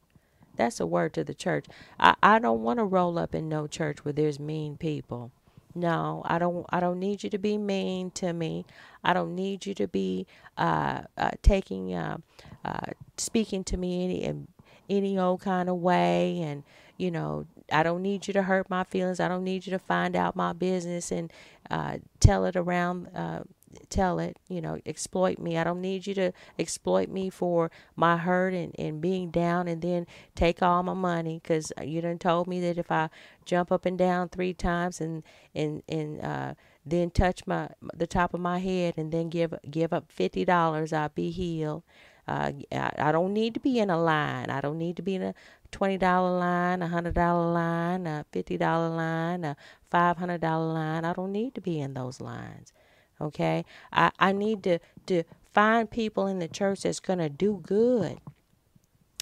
That's 0.57 0.79
a 0.79 0.85
word 0.85 1.15
to 1.15 1.23
the 1.23 1.33
church. 1.33 1.65
I, 1.99 2.13
I 2.21 2.37
don't 2.37 2.61
want 2.61 2.77
to 2.77 2.85
roll 2.85 3.17
up 3.17 3.33
in 3.33 3.49
no 3.49 3.65
church 3.65 4.05
where 4.05 4.13
there's 4.13 4.39
mean 4.39 4.77
people. 4.77 5.31
No, 5.73 6.21
I 6.25 6.37
don't. 6.39 6.65
I 6.69 6.79
don't 6.79 6.99
need 6.99 7.23
you 7.23 7.29
to 7.29 7.37
be 7.37 7.57
mean 7.57 8.11
to 8.11 8.33
me. 8.33 8.65
I 9.03 9.13
don't 9.13 9.35
need 9.35 9.65
you 9.65 9.73
to 9.75 9.87
be 9.87 10.27
uh, 10.57 11.03
uh, 11.17 11.31
taking, 11.41 11.93
uh, 11.93 12.17
uh 12.65 12.91
speaking 13.17 13.63
to 13.65 13.77
me 13.77 14.03
any 14.03 14.45
any 14.89 15.17
old 15.17 15.41
kind 15.41 15.69
of 15.69 15.77
way, 15.77 16.41
and 16.41 16.63
you 16.97 17.09
know, 17.09 17.45
I 17.71 17.83
don't 17.83 18.01
need 18.01 18.27
you 18.27 18.33
to 18.33 18.43
hurt 18.43 18.69
my 18.69 18.83
feelings. 18.83 19.19
I 19.19 19.27
don't 19.27 19.43
need 19.43 19.65
you 19.65 19.71
to 19.71 19.79
find 19.79 20.15
out 20.15 20.35
my 20.35 20.53
business 20.53 21.11
and 21.11 21.31
uh, 21.69 21.97
tell 22.19 22.45
it 22.45 22.55
around 22.55 23.07
uh, 23.15 23.41
tell 23.89 24.19
it, 24.19 24.37
you 24.47 24.61
know, 24.61 24.79
exploit 24.85 25.39
me. 25.39 25.57
I 25.57 25.63
don't 25.63 25.81
need 25.81 26.07
you 26.07 26.13
to 26.15 26.31
exploit 26.57 27.09
me 27.09 27.29
for 27.29 27.71
my 27.95 28.17
hurt 28.17 28.53
and, 28.53 28.73
and 28.77 29.01
being 29.01 29.31
down 29.31 29.67
and 29.67 29.81
then 29.81 30.07
take 30.35 30.61
all 30.61 30.83
my 30.83 30.93
money 30.93 31.39
because 31.41 31.71
you 31.83 32.01
done 32.01 32.19
told 32.19 32.47
me 32.47 32.59
that 32.61 32.77
if 32.77 32.91
I 32.91 33.09
jump 33.45 33.71
up 33.71 33.85
and 33.85 33.97
down 33.97 34.29
three 34.29 34.53
times 34.53 35.01
and, 35.01 35.23
and, 35.55 35.83
and, 35.89 36.21
uh, 36.21 36.53
then 36.85 37.11
touch 37.11 37.45
my 37.45 37.69
the 37.93 38.07
top 38.07 38.33
of 38.33 38.39
my 38.39 38.57
head 38.57 38.95
and 38.97 39.11
then 39.11 39.29
give 39.29 39.53
give 39.69 39.93
up 39.93 40.11
fifty 40.11 40.43
dollars 40.43 40.91
I'll 40.91 41.09
be 41.09 41.29
healed. 41.29 41.83
Uh, 42.27 42.51
I, 42.71 42.91
I 42.97 43.11
don't 43.11 43.33
need 43.33 43.53
to 43.55 43.59
be 43.59 43.79
in 43.79 43.89
a 43.89 44.01
line. 44.01 44.49
I 44.49 44.61
don't 44.61 44.77
need 44.77 44.95
to 44.97 45.01
be 45.01 45.15
in 45.15 45.21
a 45.21 45.33
twenty 45.71 45.97
dollar 45.97 46.37
line, 46.37 46.81
a 46.81 46.87
hundred 46.87 47.15
dollar 47.15 47.51
line, 47.51 48.07
a 48.07 48.25
fifty 48.31 48.57
dollar 48.57 48.89
line, 48.89 49.43
a 49.43 49.55
five 49.89 50.17
hundred 50.17 50.41
dollar 50.41 50.73
line. 50.73 51.05
I 51.05 51.13
don't 51.13 51.31
need 51.31 51.55
to 51.55 51.61
be 51.61 51.79
in 51.79 51.93
those 51.93 52.21
lines. 52.21 52.73
Okay. 53.21 53.65
I, 53.93 54.11
I 54.19 54.31
need 54.31 54.63
to, 54.63 54.79
to 55.07 55.23
find 55.53 55.89
people 55.89 56.27
in 56.27 56.39
the 56.39 56.47
church 56.47 56.81
that's 56.81 56.99
going 56.99 57.19
to 57.19 57.29
do 57.29 57.61
good 57.63 58.19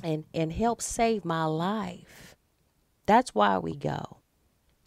and, 0.03 0.25
and 0.33 0.53
help 0.53 0.81
save 0.81 1.25
my 1.25 1.45
life. 1.45 2.35
That's 3.05 3.35
why 3.35 3.57
we 3.57 3.75
go. 3.75 4.17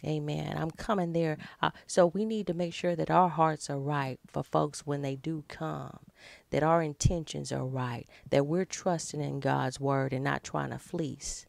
Amen. 0.05 0.57
I'm 0.57 0.71
coming 0.73 1.13
there. 1.13 1.39
Uh, 1.61 1.71
so 1.87 2.07
we 2.07 2.25
need 2.25 2.47
to 2.49 2.55
make 2.55 2.75
sure 2.75 2.97
that 2.97 3.11
our 3.11 3.29
hearts 3.29 3.71
are 3.71 3.79
right 3.79 4.19
for 4.27 4.43
folks 4.43 4.85
when 4.87 5.03
they 5.03 5.15
do 5.15 5.45
come, 5.49 5.99
that 6.51 6.65
our 6.65 6.83
intentions 6.83 7.53
are 7.53 7.65
right, 7.65 8.09
that 8.31 8.47
we're 8.47 8.65
trusting 8.65 9.21
in 9.21 9.39
God's 9.41 9.79
word 9.79 10.13
and 10.13 10.25
not 10.25 10.43
trying 10.43 10.71
to 10.71 10.79
fleece 10.79 11.47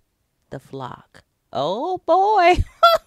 the 0.51 0.59
flock. 0.59 1.23
Oh 1.51 1.99
boy. 2.05 2.63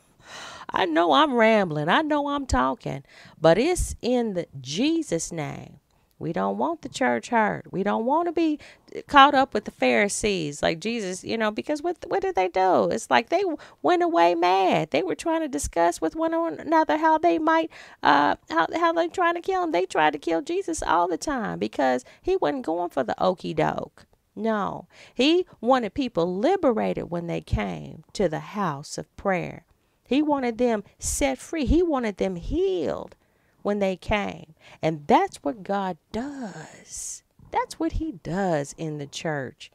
I 0.70 0.86
know 0.86 1.12
I'm 1.12 1.34
rambling. 1.34 1.88
I 1.88 2.02
know 2.02 2.28
I'm 2.28 2.46
talking, 2.46 3.04
but 3.40 3.58
it's 3.58 3.94
in 4.02 4.34
the 4.34 4.46
Jesus 4.60 5.32
name. 5.32 5.80
We 6.18 6.32
don't 6.32 6.56
want 6.56 6.80
the 6.80 6.88
church 6.88 7.28
hurt. 7.28 7.70
We 7.70 7.82
don't 7.82 8.06
want 8.06 8.26
to 8.28 8.32
be 8.32 8.58
caught 9.06 9.34
up 9.34 9.52
with 9.52 9.66
the 9.66 9.70
Pharisees 9.70 10.62
like 10.62 10.80
Jesus, 10.80 11.22
you 11.22 11.36
know, 11.36 11.50
because 11.50 11.82
what 11.82 11.98
what 12.08 12.22
did 12.22 12.34
they 12.34 12.48
do? 12.48 12.88
It's 12.88 13.10
like 13.10 13.28
they 13.28 13.44
went 13.82 14.02
away 14.02 14.34
mad. 14.34 14.90
They 14.90 15.02
were 15.02 15.14
trying 15.14 15.42
to 15.42 15.48
discuss 15.48 16.00
with 16.00 16.16
one 16.16 16.32
another 16.32 16.96
how 16.96 17.18
they 17.18 17.38
might 17.38 17.70
uh 18.02 18.36
how 18.48 18.66
how 18.74 18.92
they 18.94 19.08
trying 19.08 19.34
to 19.34 19.42
kill 19.42 19.62
him. 19.62 19.72
They 19.72 19.84
tried 19.84 20.14
to 20.14 20.18
kill 20.18 20.40
Jesus 20.40 20.82
all 20.82 21.06
the 21.06 21.18
time 21.18 21.58
because 21.58 22.04
he 22.22 22.36
wasn't 22.36 22.64
going 22.64 22.90
for 22.90 23.04
the 23.04 23.22
okey 23.22 23.52
doke. 23.52 24.06
No, 24.34 24.86
he 25.14 25.46
wanted 25.60 25.94
people 25.94 26.34
liberated 26.38 27.10
when 27.10 27.26
they 27.26 27.40
came 27.40 28.04
to 28.14 28.28
the 28.28 28.40
house 28.40 28.96
of 28.96 29.14
prayer. 29.16 29.64
He 30.06 30.22
wanted 30.22 30.58
them 30.58 30.84
set 30.98 31.38
free. 31.38 31.66
He 31.66 31.82
wanted 31.82 32.16
them 32.16 32.36
healed 32.36 33.16
when 33.62 33.78
they 33.80 33.96
came. 33.96 34.54
And 34.80 35.06
that's 35.06 35.38
what 35.38 35.62
God 35.62 35.98
does. 36.12 37.22
That's 37.50 37.78
what 37.78 37.92
He 37.92 38.12
does 38.12 38.74
in 38.78 38.98
the 38.98 39.06
church. 39.06 39.70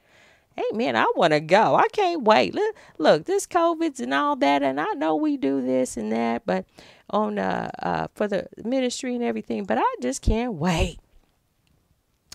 Amen. 0.71 0.95
I 0.95 1.05
want 1.15 1.33
to 1.33 1.39
go. 1.39 1.75
I 1.75 1.87
can't 1.89 2.23
wait. 2.23 2.53
Look, 2.53 2.75
look, 2.97 3.25
this 3.25 3.47
COVID's 3.47 3.99
and 3.99 4.13
all 4.13 4.35
that, 4.37 4.61
and 4.61 4.79
I 4.79 4.93
know 4.93 5.15
we 5.15 5.37
do 5.37 5.61
this 5.61 5.97
and 5.97 6.11
that, 6.11 6.45
but 6.45 6.65
on 7.09 7.39
uh, 7.39 7.69
uh 7.79 8.07
for 8.15 8.27
the 8.27 8.47
ministry 8.63 9.15
and 9.15 9.23
everything, 9.23 9.65
but 9.65 9.77
I 9.77 9.95
just 10.01 10.21
can't 10.21 10.53
wait. 10.53 10.99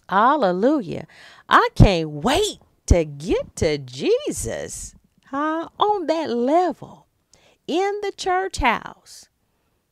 Hallelujah. 0.09 1.07
I 1.49 1.69
can't 1.75 2.11
wait 2.11 2.59
to 2.87 3.05
get 3.05 3.57
to 3.57 3.79
Jesus 3.79 4.95
huh, 5.27 5.69
on 5.79 6.07
that 6.07 6.31
level 6.31 7.06
in 7.67 8.01
the 8.03 8.13
church 8.17 8.59
house. 8.59 9.29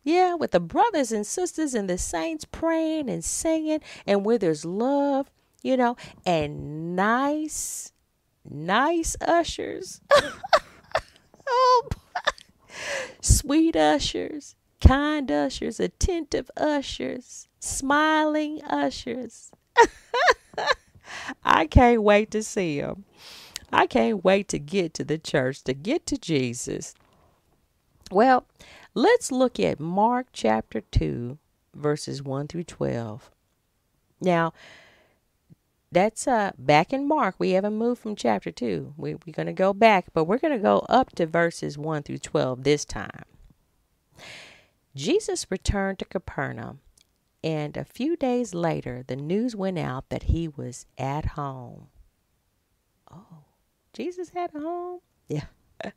Yeah, 0.03 0.35
with 0.35 0.51
the 0.51 0.61
brothers 0.61 1.13
and 1.13 1.27
sisters 1.27 1.75
and 1.75 1.89
the 1.89 1.97
saints 1.97 2.45
praying 2.45 3.09
and 3.09 3.25
singing, 3.25 3.81
and 4.07 4.25
where 4.25 4.37
there's 4.37 4.65
love, 4.65 5.31
you 5.63 5.79
know, 5.79 5.97
and 6.27 6.95
nice, 6.95 7.93
nice 8.49 9.17
ushers. 9.23 10.03
oh, 11.49 11.89
sweet 13.23 13.77
ushers, 13.77 14.57
kind 14.81 15.31
ushers, 15.31 15.81
attentive 15.81 16.51
ushers, 16.57 17.49
smiling 17.59 18.63
ushers. 18.65 19.51
I 21.45 21.67
can't 21.67 22.03
wait 22.03 22.31
to 22.33 22.43
see 22.43 22.81
them. 22.81 23.05
I 23.73 23.87
can't 23.87 24.23
wait 24.23 24.49
to 24.49 24.59
get 24.59 24.93
to 24.95 25.05
the 25.05 25.19
church, 25.19 25.63
to 25.65 25.73
get 25.73 26.07
to 26.07 26.19
Jesus. 26.19 26.95
Well, 28.15 28.47
let's 28.95 29.33
look 29.33 29.59
at 29.59 29.81
Mark 29.81 30.29
chapter 30.33 30.81
2, 30.81 31.37
verses 31.75 32.23
1 32.23 32.47
through 32.47 32.63
12. 32.63 33.29
Now, 34.21 34.53
that's 35.91 36.29
uh 36.29 36.53
back 36.57 36.93
in 36.93 37.09
Mark. 37.09 37.35
We 37.39 37.51
haven't 37.51 37.75
moved 37.75 38.01
from 38.01 38.15
chapter 38.15 38.53
2. 38.53 38.95
We, 38.97 39.15
we're 39.15 39.33
going 39.33 39.47
to 39.47 39.53
go 39.53 39.73
back, 39.73 40.07
but 40.13 40.27
we're 40.27 40.39
going 40.39 40.53
to 40.57 40.63
go 40.63 40.87
up 40.89 41.11
to 41.17 41.27
verses 41.27 41.77
1 41.77 42.05
through 42.05 42.19
12 42.19 42.63
this 42.63 42.85
time. 42.85 43.25
Jesus 44.95 45.51
returned 45.51 45.99
to 45.99 46.05
Capernaum, 46.05 46.79
and 47.43 47.77
a 47.77 47.85
few 47.85 48.15
days 48.17 48.55
later, 48.55 49.03
the 49.05 49.17
news 49.17 49.57
went 49.57 49.77
out 49.77 50.09
that 50.11 50.25
he 50.25 50.47
was 50.47 50.87
at 50.97 51.31
home. 51.31 51.89
Oh, 53.11 53.43
Jesus 53.93 54.31
at 54.37 54.53
home? 54.53 55.01
Yeah. 55.27 55.47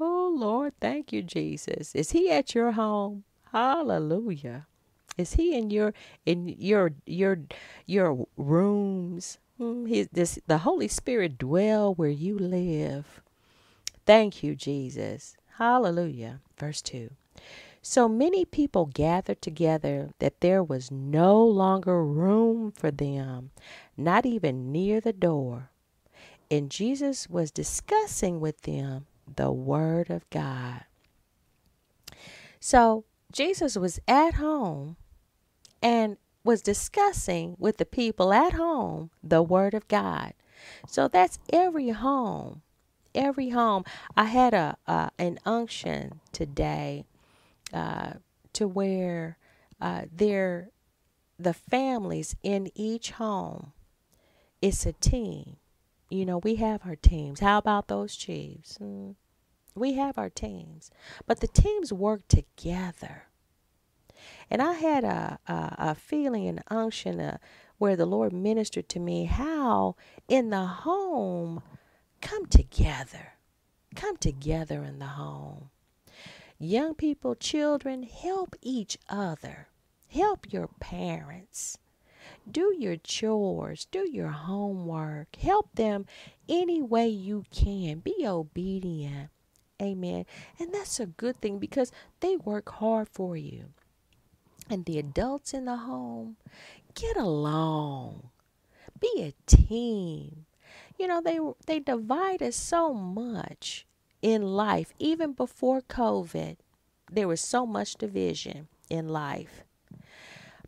Oh, 0.00 0.34
Lord, 0.36 0.74
thank 0.80 1.12
you, 1.12 1.22
Jesus. 1.22 1.94
Is 1.94 2.10
he 2.10 2.30
at 2.30 2.54
your 2.54 2.72
home? 2.72 3.24
Hallelujah. 3.52 4.66
Is 5.16 5.34
he 5.34 5.56
in 5.56 5.70
your 5.70 5.92
in 6.24 6.48
your 6.48 6.92
your 7.04 7.40
your 7.86 8.26
rooms? 8.36 9.38
Hmm, 9.58 9.86
he, 9.86 10.04
this, 10.12 10.38
the 10.46 10.58
Holy 10.58 10.86
Spirit 10.86 11.38
dwell 11.38 11.92
where 11.94 12.08
you 12.10 12.38
live. 12.38 13.20
Thank 14.06 14.44
you, 14.44 14.54
Jesus. 14.54 15.36
Hallelujah. 15.56 16.40
Verse 16.56 16.80
2. 16.82 17.10
So 17.82 18.08
many 18.08 18.44
people 18.44 18.86
gathered 18.86 19.42
together 19.42 20.10
that 20.20 20.40
there 20.40 20.62
was 20.62 20.90
no 20.92 21.44
longer 21.44 22.04
room 22.04 22.70
for 22.70 22.92
them, 22.92 23.50
not 23.96 24.24
even 24.24 24.70
near 24.70 25.00
the 25.00 25.12
door. 25.12 25.70
And 26.50 26.70
Jesus 26.70 27.28
was 27.28 27.50
discussing 27.50 28.38
with 28.40 28.62
them 28.62 29.06
the 29.36 29.50
Word 29.50 30.10
of 30.10 30.28
God. 30.30 30.84
So 32.60 33.04
Jesus 33.32 33.76
was 33.76 34.00
at 34.08 34.34
home 34.34 34.96
and 35.82 36.16
was 36.44 36.62
discussing 36.62 37.56
with 37.58 37.76
the 37.76 37.84
people 37.84 38.32
at 38.32 38.54
home 38.54 39.10
the 39.22 39.42
Word 39.42 39.74
of 39.74 39.86
God. 39.88 40.32
So 40.86 41.08
that's 41.08 41.38
every 41.52 41.90
home. 41.90 42.62
Every 43.14 43.50
home. 43.50 43.84
I 44.16 44.24
had 44.24 44.54
a, 44.54 44.76
a 44.86 45.10
an 45.18 45.38
unction 45.44 46.20
today 46.32 47.04
uh, 47.72 48.14
to 48.54 48.68
where 48.68 49.38
uh, 49.80 50.02
there 50.14 50.70
the 51.38 51.54
families 51.54 52.34
in 52.42 52.70
each 52.74 53.12
home 53.12 53.72
it's 54.60 54.84
a 54.84 54.92
team 54.92 55.57
you 56.08 56.24
know 56.24 56.38
we 56.38 56.56
have 56.56 56.82
our 56.84 56.96
teams 56.96 57.40
how 57.40 57.58
about 57.58 57.88
those 57.88 58.16
chiefs 58.16 58.78
mm. 58.80 59.14
we 59.74 59.94
have 59.94 60.18
our 60.18 60.30
teams 60.30 60.90
but 61.26 61.40
the 61.40 61.48
teams 61.48 61.92
work 61.92 62.26
together 62.28 63.24
and 64.50 64.62
i 64.62 64.72
had 64.74 65.04
a, 65.04 65.38
a, 65.46 65.74
a 65.78 65.94
feeling 65.94 66.46
an 66.46 66.60
unction 66.68 67.20
uh, 67.20 67.38
where 67.78 67.96
the 67.96 68.06
lord 68.06 68.32
ministered 68.32 68.88
to 68.88 68.98
me 68.98 69.24
how 69.24 69.94
in 70.28 70.50
the 70.50 70.64
home 70.64 71.62
come 72.20 72.46
together 72.46 73.34
come 73.94 74.16
together 74.16 74.82
in 74.82 74.98
the 74.98 75.06
home 75.06 75.70
Young 76.60 76.96
people, 76.96 77.36
children, 77.36 78.02
help 78.02 78.56
each 78.62 78.98
other. 79.08 79.68
Help 80.08 80.52
your 80.52 80.68
parents. 80.80 81.78
Do 82.50 82.74
your 82.78 82.96
chores. 82.96 83.86
Do 83.90 84.08
your 84.10 84.30
homework. 84.30 85.36
Help 85.36 85.74
them 85.74 86.06
any 86.48 86.82
way 86.82 87.08
you 87.08 87.44
can. 87.50 87.98
Be 87.98 88.26
obedient. 88.26 89.30
Amen. 89.80 90.26
And 90.58 90.72
that's 90.72 90.98
a 90.98 91.06
good 91.06 91.40
thing 91.40 91.58
because 91.58 91.92
they 92.20 92.36
work 92.36 92.68
hard 92.68 93.08
for 93.08 93.36
you. 93.36 93.66
And 94.68 94.84
the 94.84 94.98
adults 94.98 95.54
in 95.54 95.64
the 95.64 95.76
home, 95.76 96.36
get 96.94 97.16
along. 97.16 98.30
Be 99.00 99.22
a 99.22 99.34
team. 99.46 100.46
You 100.98 101.06
know, 101.06 101.20
they 101.20 101.38
they 101.66 101.78
divide 101.78 102.42
us 102.42 102.56
so 102.56 102.92
much 102.92 103.86
in 104.20 104.42
life, 104.42 104.92
even 104.98 105.32
before 105.32 105.80
COVID, 105.80 106.56
there 107.10 107.28
was 107.28 107.40
so 107.40 107.64
much 107.66 107.94
division 107.94 108.68
in 108.90 109.08
life. 109.08 109.64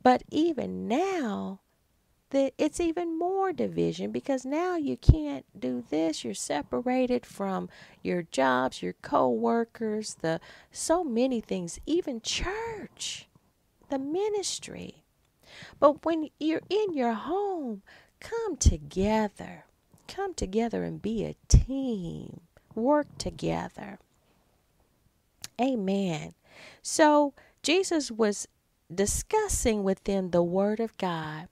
But 0.02 0.22
even 0.30 0.88
now, 0.88 1.60
the, 2.30 2.52
it's 2.58 2.80
even 2.80 3.18
more 3.18 3.52
division 3.52 4.12
because 4.12 4.44
now 4.44 4.76
you 4.76 4.96
can't 4.96 5.44
do 5.58 5.84
this. 5.90 6.24
You're 6.24 6.34
separated 6.34 7.26
from 7.26 7.68
your 8.02 8.22
jobs, 8.22 8.82
your 8.82 8.94
co-workers, 9.02 10.16
the 10.20 10.40
so 10.70 11.04
many 11.04 11.40
things, 11.40 11.78
even 11.86 12.20
church, 12.20 13.28
the 13.88 13.98
ministry. 13.98 15.04
But 15.78 16.04
when 16.04 16.28
you're 16.38 16.62
in 16.70 16.94
your 16.94 17.14
home, 17.14 17.82
come 18.20 18.56
together. 18.56 19.64
Come 20.06 20.34
together 20.34 20.84
and 20.84 21.02
be 21.02 21.24
a 21.24 21.36
team 21.48 22.40
work 22.74 23.06
together. 23.18 23.98
Amen. 25.60 26.34
So 26.82 27.34
Jesus 27.62 28.10
was 28.10 28.48
discussing 28.92 29.84
with 29.84 30.04
them 30.04 30.30
the 30.30 30.42
Word 30.42 30.80
of 30.80 30.96
God. 30.98 31.48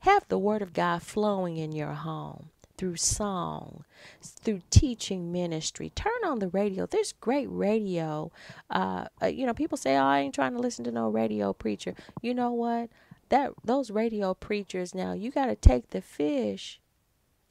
Have 0.00 0.26
the 0.28 0.38
Word 0.38 0.62
of 0.62 0.72
God 0.72 1.02
flowing 1.02 1.56
in 1.56 1.72
your 1.72 1.92
home 1.92 2.50
through 2.76 2.96
song, 2.96 3.84
through 4.22 4.60
teaching 4.70 5.32
ministry. 5.32 5.90
Turn 5.94 6.12
on 6.24 6.38
the 6.38 6.48
radio. 6.48 6.86
There's 6.86 7.12
great 7.12 7.48
radio. 7.50 8.30
Uh, 8.70 9.06
uh, 9.22 9.26
you 9.26 9.46
know, 9.46 9.54
people 9.54 9.78
say, 9.78 9.96
"Oh, 9.96 10.04
I 10.04 10.20
ain't 10.20 10.34
trying 10.34 10.52
to 10.52 10.58
listen 10.58 10.84
to 10.84 10.92
no 10.92 11.08
radio 11.08 11.52
preacher." 11.52 11.94
You 12.20 12.34
know 12.34 12.52
what? 12.52 12.90
That 13.30 13.52
those 13.64 13.90
radio 13.90 14.34
preachers 14.34 14.94
now, 14.94 15.12
you 15.12 15.30
got 15.30 15.46
to 15.46 15.56
take 15.56 15.90
the 15.90 16.00
fish 16.00 16.80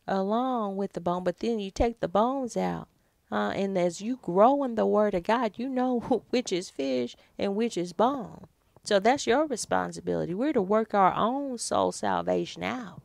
along 0.08 0.78
with 0.78 0.94
the 0.94 1.02
bone, 1.02 1.24
but 1.24 1.40
then 1.40 1.60
you 1.60 1.72
take 1.72 2.00
the 2.00 2.08
bones 2.08 2.56
out. 2.56 2.88
Uh, 3.32 3.52
and 3.56 3.78
as 3.78 4.02
you 4.02 4.20
grow 4.22 4.64
in 4.64 4.76
the 4.76 4.86
Word 4.86 5.16
of 5.16 5.24
God, 5.24 5.54
you 5.58 5.68
know 5.68 6.00
which 6.30 6.54
is 6.54 6.70
fish 6.70 7.16
and 7.38 7.56
which 7.56 7.78
is 7.78 7.92
bone. 7.94 8.48
So 8.86 9.00
that's 9.00 9.28
your 9.28 9.46
responsibility. 9.46 10.34
We're 10.34 10.54
to 10.54 10.62
work 10.62 10.94
our 10.94 11.14
own 11.14 11.58
soul 11.58 11.92
salvation 11.92 12.64
out. 12.64 13.02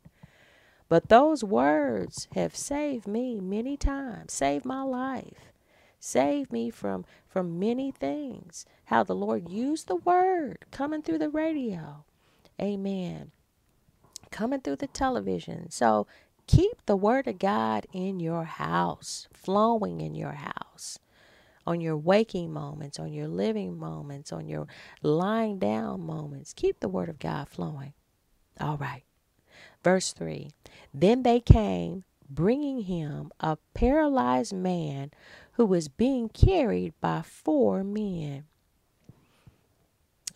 But 0.88 1.08
those 1.08 1.44
words 1.44 2.28
have 2.34 2.56
saved 2.56 3.06
me 3.06 3.40
many 3.40 3.76
times, 3.76 4.32
saved 4.32 4.64
my 4.64 4.82
life, 4.82 5.52
saved 5.98 6.52
me 6.52 6.70
from 6.70 7.04
from 7.28 7.58
many 7.58 7.92
things. 7.92 8.66
How 8.86 9.04
the 9.04 9.14
Lord 9.14 9.48
used 9.48 9.86
the 9.86 9.96
word 9.96 10.66
coming 10.70 11.02
through 11.02 11.18
the 11.18 11.30
radio. 11.30 12.04
Amen. 12.60 13.30
Coming 14.30 14.60
through 14.60 14.76
the 14.76 14.88
television. 14.88 15.70
So 15.70 16.06
Keep 16.50 16.86
the 16.86 16.96
Word 16.96 17.28
of 17.28 17.38
God 17.38 17.86
in 17.92 18.18
your 18.18 18.42
house, 18.42 19.28
flowing 19.32 20.00
in 20.00 20.16
your 20.16 20.32
house, 20.32 20.98
on 21.66 21.80
your 21.80 21.96
waking 21.96 22.52
moments, 22.52 22.98
on 22.98 23.12
your 23.12 23.28
living 23.28 23.78
moments, 23.78 24.32
on 24.32 24.48
your 24.48 24.66
lying 25.02 25.58
down 25.58 26.00
moments. 26.00 26.52
Keep 26.52 26.80
the 26.80 26.88
Word 26.88 27.08
of 27.08 27.18
God 27.18 27.48
flowing. 27.48 27.92
All 28.60 28.76
right. 28.76 29.04
Verse 29.82 30.12
3 30.12 30.50
Then 30.92 31.22
they 31.22 31.40
came, 31.40 32.04
bringing 32.28 32.82
him 32.82 33.30
a 33.40 33.56
paralyzed 33.74 34.54
man 34.54 35.10
who 35.52 35.66
was 35.66 35.88
being 35.88 36.28
carried 36.28 36.94
by 37.00 37.22
four 37.22 37.84
men. 37.84 38.44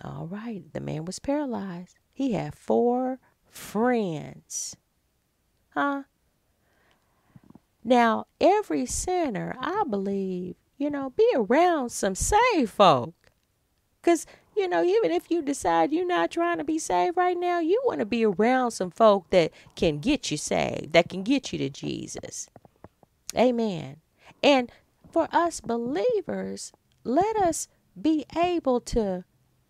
All 0.03 0.27
right. 0.27 0.65
The 0.73 0.81
man 0.81 1.05
was 1.05 1.19
paralyzed. 1.19 1.97
He 2.13 2.33
had 2.33 2.55
four 2.55 3.19
friends 3.47 4.77
Huh? 5.75 6.05
Now, 7.83 8.27
every 8.41 8.87
sinner, 8.87 9.57
I 9.59 9.83
believe, 9.89 10.55
you 10.77 10.91
know, 10.91 11.11
be 11.11 11.29
around 11.35 11.91
some 11.91 12.15
saved 12.15 12.71
folk. 12.71 13.15
Because, 14.01 14.27
you 14.57 14.69
know, 14.69 14.85
even 14.85 15.11
if 15.11 15.31
you 15.31 15.43
decide 15.43 15.93
you're 15.93 16.07
not 16.07 16.31
trying 16.31 16.59
to 16.59 16.65
be 16.65 16.79
saved 16.79 17.17
right 17.17 17.39
now, 17.39 17.61
you 17.61 17.81
want 17.85 18.01
to 18.01 18.07
be 18.07 18.25
around 18.25 18.73
some 18.73 18.91
folk 18.91 19.31
that 19.31 19.51
can 19.77 19.99
get 19.99 20.31
you 20.31 20.37
saved, 20.37 20.93
that 20.93 21.09
can 21.09 21.23
get 21.23 21.53
you 21.53 21.59
to 21.59 21.71
Jesus. 21.71 22.49
Amen. 23.37 23.97
And 24.43 24.71
for 25.11 25.29
us 25.33 25.61
believers, 25.61 26.73
let 27.03 27.37
us 27.37 27.69
be 28.01 28.27
able 28.37 28.81
to 28.81 29.25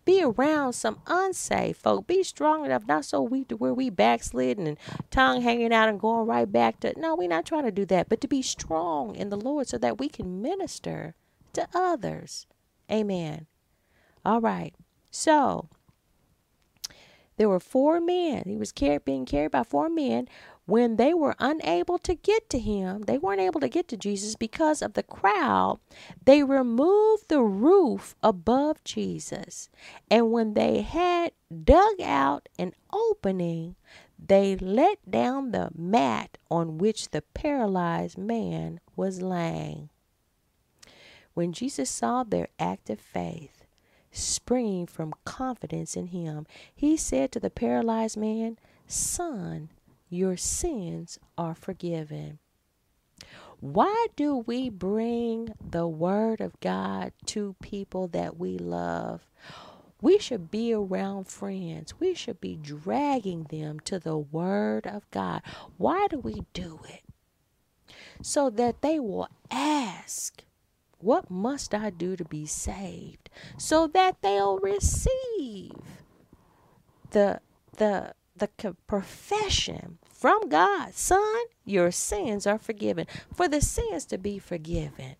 be 0.05 0.23
around 0.23 0.73
some 0.73 0.99
unsafe 1.07 1.77
folk. 1.77 2.07
Be 2.07 2.23
strong 2.23 2.65
enough, 2.65 2.87
not 2.87 3.05
so 3.05 3.21
weak 3.21 3.47
to 3.49 3.57
where 3.57 3.73
we 3.73 3.89
backsliding 3.89 4.67
and 4.67 4.77
tongue 5.09 5.41
hanging 5.41 5.73
out 5.73 5.89
and 5.89 5.99
going 5.99 6.27
right 6.27 6.49
back 6.49 6.79
to. 6.81 6.93
No, 6.97 7.15
we're 7.15 7.27
not 7.27 7.45
trying 7.45 7.65
to 7.65 7.71
do 7.71 7.85
that, 7.85 8.07
but 8.07 8.21
to 8.21 8.27
be 8.27 8.41
strong 8.41 9.15
in 9.15 9.29
the 9.29 9.37
Lord 9.37 9.67
so 9.67 9.77
that 9.79 9.99
we 9.99 10.07
can 10.07 10.41
minister 10.41 11.15
to 11.53 11.67
others. 11.73 12.45
Amen. 12.91 13.47
All 14.23 14.41
right. 14.41 14.75
So 15.09 15.69
there 17.37 17.49
were 17.49 17.59
four 17.59 17.99
men. 17.99 18.43
He 18.45 18.57
was 18.57 18.71
carried, 18.71 19.05
being 19.05 19.25
carried 19.25 19.51
by 19.51 19.63
four 19.63 19.89
men 19.89 20.27
when 20.65 20.95
they 20.95 21.13
were 21.13 21.35
unable 21.39 21.99
to 21.99 22.15
get 22.15 22.49
to 22.49 22.59
him, 22.59 23.03
they 23.03 23.17
weren't 23.17 23.41
able 23.41 23.59
to 23.59 23.69
get 23.69 23.87
to 23.89 23.97
Jesus 23.97 24.35
because 24.35 24.81
of 24.81 24.93
the 24.93 25.03
crowd, 25.03 25.79
they 26.23 26.43
removed 26.43 27.27
the 27.27 27.41
roof 27.41 28.15
above 28.23 28.83
Jesus. 28.83 29.69
And 30.09 30.31
when 30.31 30.55
they 30.55 30.81
had 30.81 31.33
dug 31.63 32.01
out 32.01 32.49
an 32.57 32.73
opening, 32.91 33.75
they 34.17 34.55
let 34.55 35.09
down 35.09 35.51
the 35.51 35.69
mat 35.75 36.37
on 36.49 36.77
which 36.79 37.09
the 37.09 37.21
paralyzed 37.21 38.17
man 38.17 38.79
was 38.95 39.21
laying. 39.21 39.89
When 41.35 41.53
Jesus 41.53 41.89
saw 41.89 42.23
their 42.23 42.47
act 42.57 42.89
of 42.89 42.99
faith, 42.99 43.65
springing 44.11 44.87
from 44.87 45.13
confidence 45.25 45.95
in 45.95 46.07
him, 46.07 46.47
he 46.73 46.95
said 46.95 47.31
to 47.33 47.39
the 47.39 47.49
paralyzed 47.49 48.17
man, 48.17 48.57
Son, 48.87 49.69
your 50.09 50.37
sins 50.37 51.19
are 51.37 51.55
forgiven. 51.55 52.39
Why 53.59 54.07
do 54.15 54.37
we 54.37 54.69
bring 54.69 55.53
the 55.59 55.87
Word 55.87 56.41
of 56.41 56.59
God 56.59 57.13
to 57.27 57.55
people 57.61 58.07
that 58.09 58.37
we 58.37 58.57
love? 58.57 59.27
We 60.01 60.19
should 60.19 60.51
be 60.51 60.73
around 60.73 61.27
friends. 61.27 61.99
We 61.99 62.13
should 62.13 62.41
be 62.41 62.55
dragging 62.55 63.43
them 63.43 63.79
to 63.81 63.97
the 63.97 64.17
Word 64.17 64.85
of 64.85 65.09
God. 65.09 65.41
Why 65.77 66.07
do 66.09 66.19
we 66.19 66.43
do 66.53 66.81
it? 66.87 67.01
So 68.21 68.49
that 68.51 68.81
they 68.81 68.99
will 68.99 69.29
ask, 69.49 70.43
What 70.99 71.31
must 71.31 71.73
I 71.73 71.89
do 71.89 72.15
to 72.15 72.25
be 72.25 72.45
saved? 72.45 73.29
So 73.57 73.87
that 73.87 74.21
they'll 74.21 74.59
receive 74.59 75.71
the 77.11 77.39
the 77.77 78.13
the 78.35 78.75
profession 78.87 79.97
from 80.11 80.49
God, 80.49 80.93
son, 80.93 81.43
your 81.63 81.91
sins 81.91 82.45
are 82.45 82.57
forgiven. 82.57 83.07
For 83.33 83.47
the 83.47 83.61
sins 83.61 84.05
to 84.05 84.17
be 84.17 84.39
forgiven. 84.39 85.15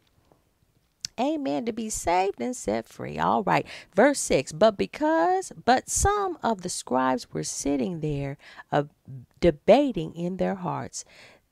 Amen. 1.19 1.65
To 1.65 1.71
be 1.71 1.89
saved 1.89 2.41
and 2.41 2.55
set 2.55 2.87
free. 2.87 3.17
All 3.17 3.43
right. 3.43 3.65
Verse 3.93 4.19
6. 4.19 4.51
But 4.51 4.77
because, 4.77 5.53
but 5.63 5.89
some 5.89 6.37
of 6.43 6.61
the 6.61 6.69
scribes 6.69 7.31
were 7.31 7.43
sitting 7.43 8.01
there, 8.01 8.37
uh, 8.71 8.83
debating 9.39 10.13
in 10.13 10.37
their 10.37 10.55
hearts 10.55 11.05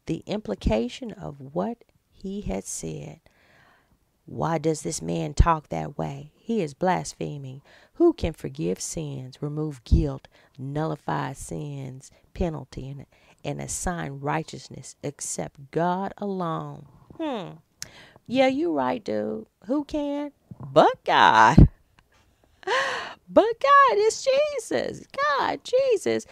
the 0.06 0.24
implication 0.26 1.12
of 1.12 1.40
what 1.54 1.86
he 2.12 2.42
had 2.42 2.66
said. 2.66 3.22
Why 4.26 4.58
does 4.58 4.82
this 4.82 5.02
man 5.02 5.34
talk 5.34 5.70
that 5.70 5.98
way? 5.98 6.32
He 6.36 6.62
is 6.62 6.74
blaspheming. 6.74 7.62
Who 7.96 8.14
can 8.14 8.34
forgive 8.34 8.80
sins, 8.80 9.42
remove 9.42 9.84
guilt, 9.84 10.28
nullify 10.58 11.34
sins, 11.34 12.12
penalty, 12.34 12.90
and, 12.90 13.06
and 13.44 13.62
assign 13.62 14.20
righteousness 14.22 14.96
except 15.04 15.72
God 15.72 16.14
alone? 16.18 16.86
Hmm. 17.18 17.58
Yeah, 18.26 18.48
you're 18.48 18.72
right, 18.72 19.04
dude. 19.04 19.48
Who 19.66 19.84
can? 19.84 20.32
But 20.60 21.04
God. 21.04 21.68
But 23.30 23.46
God 23.60 23.98
is 23.98 24.26
Jesus. 24.62 25.06
God, 25.40 25.62
Jesus. 25.64 26.28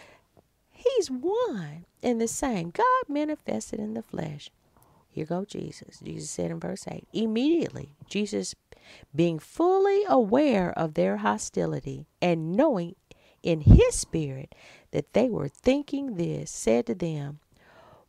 He's 0.70 1.10
one 1.10 1.86
and 2.04 2.22
the 2.22 2.28
same. 2.28 2.70
God 2.72 3.04
manifested 3.08 3.80
in 3.80 3.94
the 3.96 4.04
flesh. 4.04 4.52
Here 5.12 5.26
go 5.26 5.44
Jesus. 5.44 6.00
Jesus 6.02 6.30
said 6.30 6.52
in 6.52 6.60
verse 6.60 6.86
8 6.88 7.06
Immediately, 7.12 7.96
Jesus, 8.08 8.56
being 9.14 9.40
fully 9.40 10.04
aware 10.08 10.72
of 10.72 10.94
their 10.94 11.18
hostility 11.18 12.08
and 12.22 12.56
knowing 12.56 12.96
in 13.44 13.62
his 13.62 13.96
spirit 13.96 14.56
that 14.92 15.14
they 15.14 15.30
were 15.30 15.50
thinking 15.50 16.16
this, 16.16 16.50
said 16.50 16.86
to 16.86 16.96
them, 16.96 17.40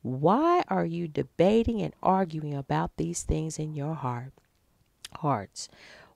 Why 0.03 0.63
are 0.69 0.85
you 0.85 1.09
debating 1.09 1.83
and 1.83 1.95
arguing 2.03 2.55
about 2.55 2.97
these 2.97 3.23
things 3.25 3.59
in 3.59 3.75
your 3.75 3.95
heart? 3.95 4.33
Hearts. 5.17 5.69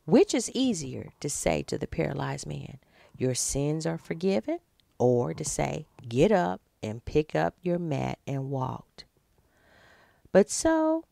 Which 0.04 0.34
is 0.34 0.52
easier 0.52 1.12
to 1.18 1.28
say 1.28 1.62
to 1.64 1.76
the 1.78 1.88
paralyzed 1.88 2.46
man, 2.46 2.78
Your 3.18 3.34
sins 3.34 3.86
are 3.86 3.98
forgiven, 3.98 4.60
or 4.98 5.34
to 5.34 5.44
say, 5.44 5.86
Get 6.08 6.30
up 6.30 6.60
and 6.80 7.04
pick 7.04 7.34
up 7.34 7.54
your 7.60 7.80
mat 7.80 8.20
and 8.24 8.50
walk? 8.50 9.05
But 10.36 10.50
so 10.50 11.02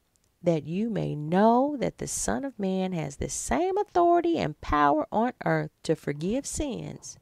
that 0.43 0.65
you 0.65 0.91
may 0.91 1.15
know 1.15 1.79
that 1.81 1.97
the 1.97 2.07
Son 2.07 2.45
of 2.45 2.59
Man 2.59 2.93
has 2.93 3.17
the 3.17 3.31
same 3.31 3.79
authority 3.79 4.37
and 4.37 4.61
power 4.61 5.07
on 5.11 5.33
earth 5.47 5.71
to 5.85 5.97
forgive 5.97 6.45
sins. 6.45 7.17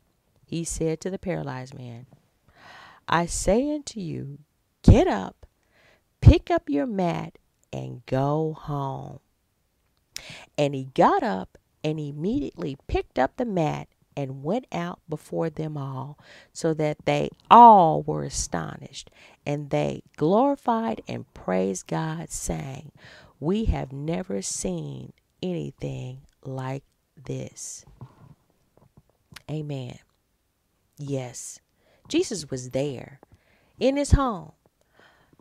He 0.45 0.65
said 0.65 1.01
to 1.01 1.11
the 1.11 1.19
paralyzed 1.21 1.79
man, 1.79 2.07
I 3.09 3.27
say 3.27 3.73
unto 3.73 4.01
you, 4.01 4.41
get 4.83 5.07
up, 5.07 5.47
pick 6.21 6.51
up 6.51 6.69
your 6.69 6.87
mat, 6.87 7.39
and 7.73 8.05
go 8.07 8.57
home. 8.61 9.21
And 10.59 10.75
he 10.75 10.89
got 10.97 11.23
up 11.23 11.57
and 11.85 12.01
immediately 12.01 12.79
picked 12.89 13.17
up 13.17 13.37
the 13.37 13.45
mat 13.45 13.87
and 14.17 14.43
went 14.43 14.67
out 14.73 15.01
before 15.09 15.51
them 15.51 15.77
all, 15.77 16.19
so 16.53 16.75
that 16.75 17.05
they 17.05 17.31
all 17.51 18.03
were 18.03 18.25
astonished. 18.25 19.11
And 19.47 19.71
they 19.71 20.03
glorified 20.17 21.03
and 21.09 21.33
praised 21.35 21.87
God, 21.87 22.31
saying, 22.31 22.93
We 23.41 23.65
have 23.67 23.93
never 23.93 24.43
seen 24.43 25.13
anything 25.43 26.23
like 26.45 26.85
this. 27.23 27.85
Amen. 29.51 29.99
Yes, 30.99 31.61
Jesus 32.09 32.51
was 32.51 32.71
there 32.71 33.21
in 33.79 33.97
his 33.97 34.13
home. 34.13 34.53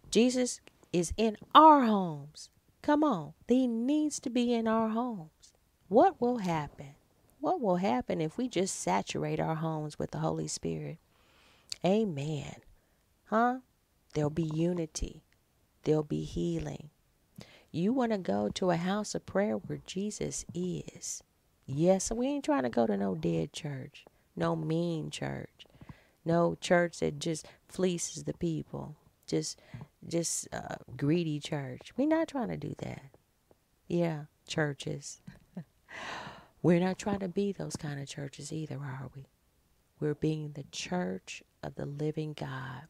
Jesus 0.09 0.59
is 0.91 1.13
in 1.17 1.37
our 1.53 1.83
homes. 1.85 2.49
Come 2.81 3.03
on, 3.03 3.33
he 3.47 3.67
needs 3.67 4.19
to 4.21 4.29
be 4.29 4.53
in 4.53 4.67
our 4.67 4.89
homes. 4.89 5.53
What 5.87 6.19
will 6.19 6.39
happen? 6.39 6.95
What 7.41 7.59
will 7.59 7.77
happen 7.77 8.21
if 8.21 8.37
we 8.37 8.47
just 8.47 8.79
saturate 8.79 9.39
our 9.39 9.55
homes 9.55 9.99
with 9.99 10.11
the 10.11 10.19
Holy 10.19 10.47
Spirit? 10.47 10.99
Amen. 11.83 12.55
Huh? 13.25 13.57
There'll 14.13 14.29
be 14.29 14.43
unity, 14.43 15.23
there'll 15.83 16.03
be 16.03 16.23
healing. 16.23 16.89
You 17.71 17.93
want 17.93 18.11
to 18.11 18.17
go 18.17 18.49
to 18.49 18.71
a 18.71 18.75
house 18.75 19.15
of 19.15 19.25
prayer 19.25 19.55
where 19.55 19.79
Jesus 19.85 20.45
is. 20.53 21.23
Yes, 21.65 22.11
we 22.11 22.27
ain't 22.27 22.45
trying 22.45 22.63
to 22.63 22.69
go 22.69 22.85
to 22.85 22.97
no 22.97 23.15
dead 23.15 23.53
church, 23.53 24.05
no 24.35 24.55
mean 24.55 25.09
church, 25.09 25.65
no 26.25 26.55
church 26.59 26.99
that 26.99 27.17
just 27.19 27.47
fleeces 27.67 28.23
the 28.25 28.33
people, 28.33 28.95
just 29.25 29.59
just 30.07 30.47
uh, 30.51 30.75
greedy 30.97 31.39
church. 31.39 31.93
We're 31.95 32.07
not 32.07 32.27
trying 32.27 32.49
to 32.49 32.57
do 32.57 32.75
that. 32.79 33.03
Yeah, 33.87 34.23
churches. 34.47 35.21
We're 36.63 36.79
not 36.79 36.99
trying 36.99 37.19
to 37.19 37.27
be 37.27 37.51
those 37.51 37.75
kind 37.75 37.99
of 37.99 38.07
churches 38.07 38.53
either, 38.53 38.75
are 38.75 39.09
we? 39.15 39.27
We're 39.99 40.15
being 40.15 40.51
the 40.51 40.65
church 40.71 41.43
of 41.63 41.75
the 41.75 41.85
living 41.85 42.33
God. 42.33 42.83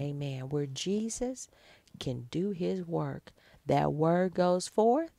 Amen. 0.00 0.48
Where 0.48 0.66
Jesus 0.66 1.48
can 1.98 2.26
do 2.30 2.50
his 2.50 2.86
work. 2.86 3.32
That 3.66 3.92
word 3.92 4.34
goes 4.34 4.68
forth. 4.68 5.12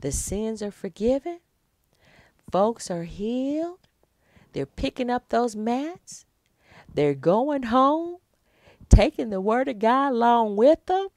The 0.00 0.12
sins 0.12 0.62
are 0.62 0.70
forgiven. 0.70 1.40
Folks 2.50 2.90
are 2.90 3.04
healed. 3.04 3.78
They're 4.52 4.66
picking 4.66 5.10
up 5.10 5.28
those 5.28 5.56
mats. 5.56 6.26
They're 6.92 7.14
going 7.14 7.64
home, 7.64 8.18
taking 8.88 9.30
the 9.30 9.40
word 9.40 9.68
of 9.68 9.78
God 9.78 10.12
along 10.12 10.56
with 10.56 10.86
them. 10.86 11.08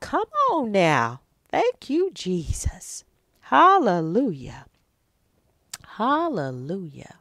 Come 0.00 0.28
on 0.50 0.72
now. 0.72 1.20
Thank 1.50 1.90
you, 1.90 2.10
Jesus. 2.14 3.04
Hallelujah. 3.40 4.66
Hallelujah. 6.00 7.16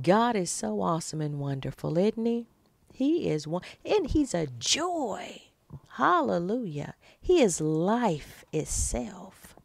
God 0.00 0.36
is 0.36 0.52
so 0.52 0.80
awesome 0.82 1.20
and 1.20 1.40
wonderful, 1.40 1.98
isn't 1.98 2.24
he? 2.24 2.46
He 2.92 3.28
is 3.28 3.48
one, 3.48 3.62
and 3.84 4.06
he's 4.06 4.34
a 4.34 4.46
joy. 4.46 5.42
Hallelujah. 5.94 6.94
He 7.20 7.42
is 7.42 7.60
life 7.60 8.44
itself. 8.52 9.56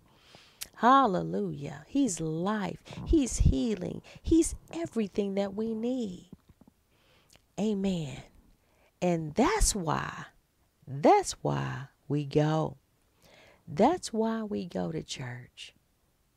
Hallelujah. 0.78 1.86
He's 1.88 2.20
life. 2.20 2.82
He's 3.06 3.38
healing. 3.38 4.02
He's 4.20 4.56
everything 4.74 5.36
that 5.36 5.54
we 5.54 5.76
need. 5.76 6.32
Amen. 7.60 8.24
And 9.00 9.36
that's 9.36 9.76
why, 9.76 10.26
that's 10.88 11.34
why 11.44 11.90
we 12.08 12.26
go. 12.26 12.78
That's 13.68 14.12
why 14.12 14.42
we 14.42 14.66
go 14.66 14.92
to 14.92 15.04
church 15.04 15.76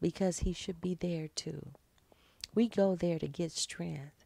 because 0.01 0.41
He 0.41 0.53
should 0.53 0.81
be 0.81 0.95
there 0.95 1.29
too. 1.29 1.69
We 2.55 2.69
go 2.69 2.95
there 2.97 3.19
to 3.19 3.29
get 3.29 3.53
strength. 3.53 4.25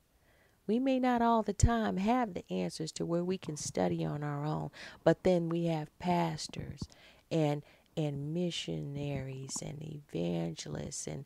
We 0.66 0.78
may 0.78 0.98
not 0.98 1.20
all 1.20 1.42
the 1.42 1.52
time 1.52 1.98
have 1.98 2.32
the 2.32 2.50
answers 2.50 2.90
to 2.92 3.04
where 3.04 3.24
we 3.24 3.36
can 3.36 3.56
study 3.56 4.04
on 4.04 4.22
our 4.22 4.46
own, 4.46 4.70
but 5.02 5.22
then 5.22 5.48
we 5.48 5.66
have 5.66 5.96
pastors 5.98 6.80
and 7.30 7.62
and 7.96 8.34
missionaries 8.34 9.62
and 9.62 9.80
evangelists 9.80 11.06
and 11.06 11.24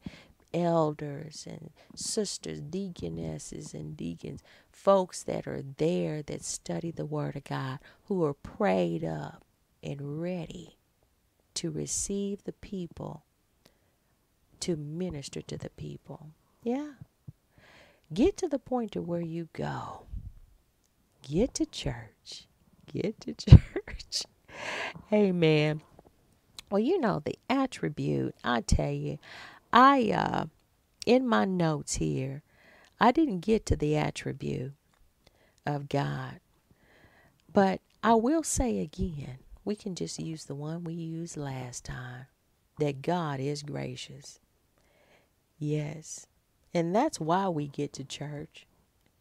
elders 0.53 1.47
and 1.49 1.71
sisters, 1.95 2.61
deaconesses 2.61 3.73
and 3.75 3.97
deacons, 3.97 4.43
folks 4.71 5.23
that 5.23 5.47
are 5.47 5.63
there 5.63 6.23
that 6.23 6.45
study 6.45 6.91
the 6.91 7.07
Word 7.07 7.37
of 7.37 7.45
God, 7.45 7.79
who 8.05 8.25
are 8.25 8.35
prayed 8.35 9.05
up 9.05 9.45
and 9.83 10.21
ready 10.21 10.77
to 11.55 11.71
receive 11.71 12.45
the 12.45 12.53
people 12.53 13.25
to 14.63 14.77
minister 14.77 15.43
to 15.43 15.57
the 15.57 15.71
people. 15.71 16.31
Yeah. 16.63 16.93
Get 18.13 18.37
to 18.39 18.49
the 18.49 18.59
point 18.59 18.93
to 18.93 19.03
where 19.03 19.21
you 19.21 19.49
go. 19.53 20.07
Get 21.23 21.55
to 21.55 21.67
church. 21.67 22.47
Get 22.93 23.21
to 23.23 23.35
church. 23.35 24.23
Amen. 25.13 25.83
Well, 26.71 26.81
you 26.81 27.01
know, 27.01 27.23
the 27.25 27.39
attribute, 27.49 28.35
I 28.45 28.61
tell 28.61 28.91
you, 28.93 29.19
I, 29.73 30.11
uh, 30.11 30.45
in 31.07 31.27
my 31.27 31.45
notes 31.45 31.95
here, 31.95 32.43
I 33.01 33.13
didn't 33.13 33.41
get 33.41 33.65
to 33.67 33.77
the 33.77 33.97
attribute 33.97 34.73
of 35.65 35.89
God. 35.89 36.41
But 37.53 37.81
I 38.03 38.15
will 38.15 38.43
say 38.43 38.81
again, 38.81 39.39
we 39.65 39.77
can 39.77 39.95
just 39.95 40.19
use 40.19 40.45
the 40.45 40.55
one 40.55 40.85
we 40.85 40.95
used 40.95 41.37
last 41.37 41.85
time 41.85 42.27
that 42.79 43.03
God 43.03 43.41
is 43.41 43.63
gracious. 43.63 44.41
Yes, 45.59 46.27
And 46.73 46.95
that's 46.95 47.19
why 47.19 47.49
we 47.49 47.67
get 47.67 47.93
to 47.95 48.05
church. 48.05 48.67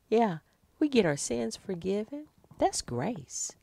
Yeah, 0.10 0.40
we 0.80 0.88
get 0.88 1.06
our 1.06 1.18
sins 1.18 1.56
forgiven. 1.56 2.28
That's 2.60 2.82
grace. 2.84 3.54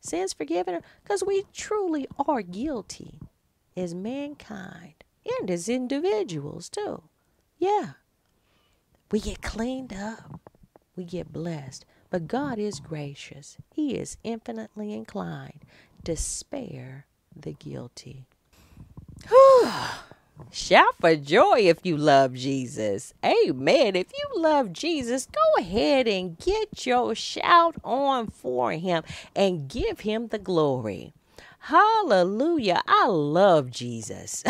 Sins 0.00 0.32
forgiven 0.32 0.80
because 1.02 1.24
we 1.24 1.44
truly 1.52 2.06
are 2.28 2.42
guilty 2.42 3.18
as 3.76 3.94
mankind 3.94 5.02
and 5.40 5.50
as 5.50 5.68
individuals, 5.68 6.68
too. 6.68 7.02
Yeah. 7.58 7.94
We 9.10 9.20
get 9.20 9.42
cleaned 9.42 9.92
up, 9.92 10.50
we 10.94 11.04
get 11.04 11.32
blessed. 11.32 11.84
But 12.10 12.28
God 12.28 12.58
is 12.58 12.78
gracious, 12.78 13.56
He 13.74 13.96
is 13.96 14.16
infinitely 14.22 14.92
inclined 14.92 15.64
to 16.04 16.16
spare 16.16 17.06
the 17.34 17.52
guilty. 17.52 18.26
Shout 20.50 20.94
for 21.00 21.16
joy 21.16 21.60
if 21.60 21.84
you 21.84 21.96
love 21.96 22.34
Jesus. 22.34 23.14
Amen. 23.24 23.96
If 23.96 24.12
you 24.12 24.40
love 24.40 24.72
Jesus, 24.72 25.26
go 25.26 25.60
ahead 25.62 26.06
and 26.06 26.38
get 26.38 26.86
your 26.86 27.14
shout 27.14 27.76
on 27.82 28.28
for 28.28 28.72
him 28.72 29.02
and 29.34 29.68
give 29.68 30.00
him 30.00 30.28
the 30.28 30.38
glory. 30.38 31.14
Hallelujah. 31.60 32.82
I 32.86 33.06
love 33.06 33.70
Jesus. 33.70 34.44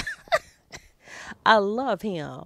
I 1.46 1.56
love 1.56 2.02
him. 2.02 2.44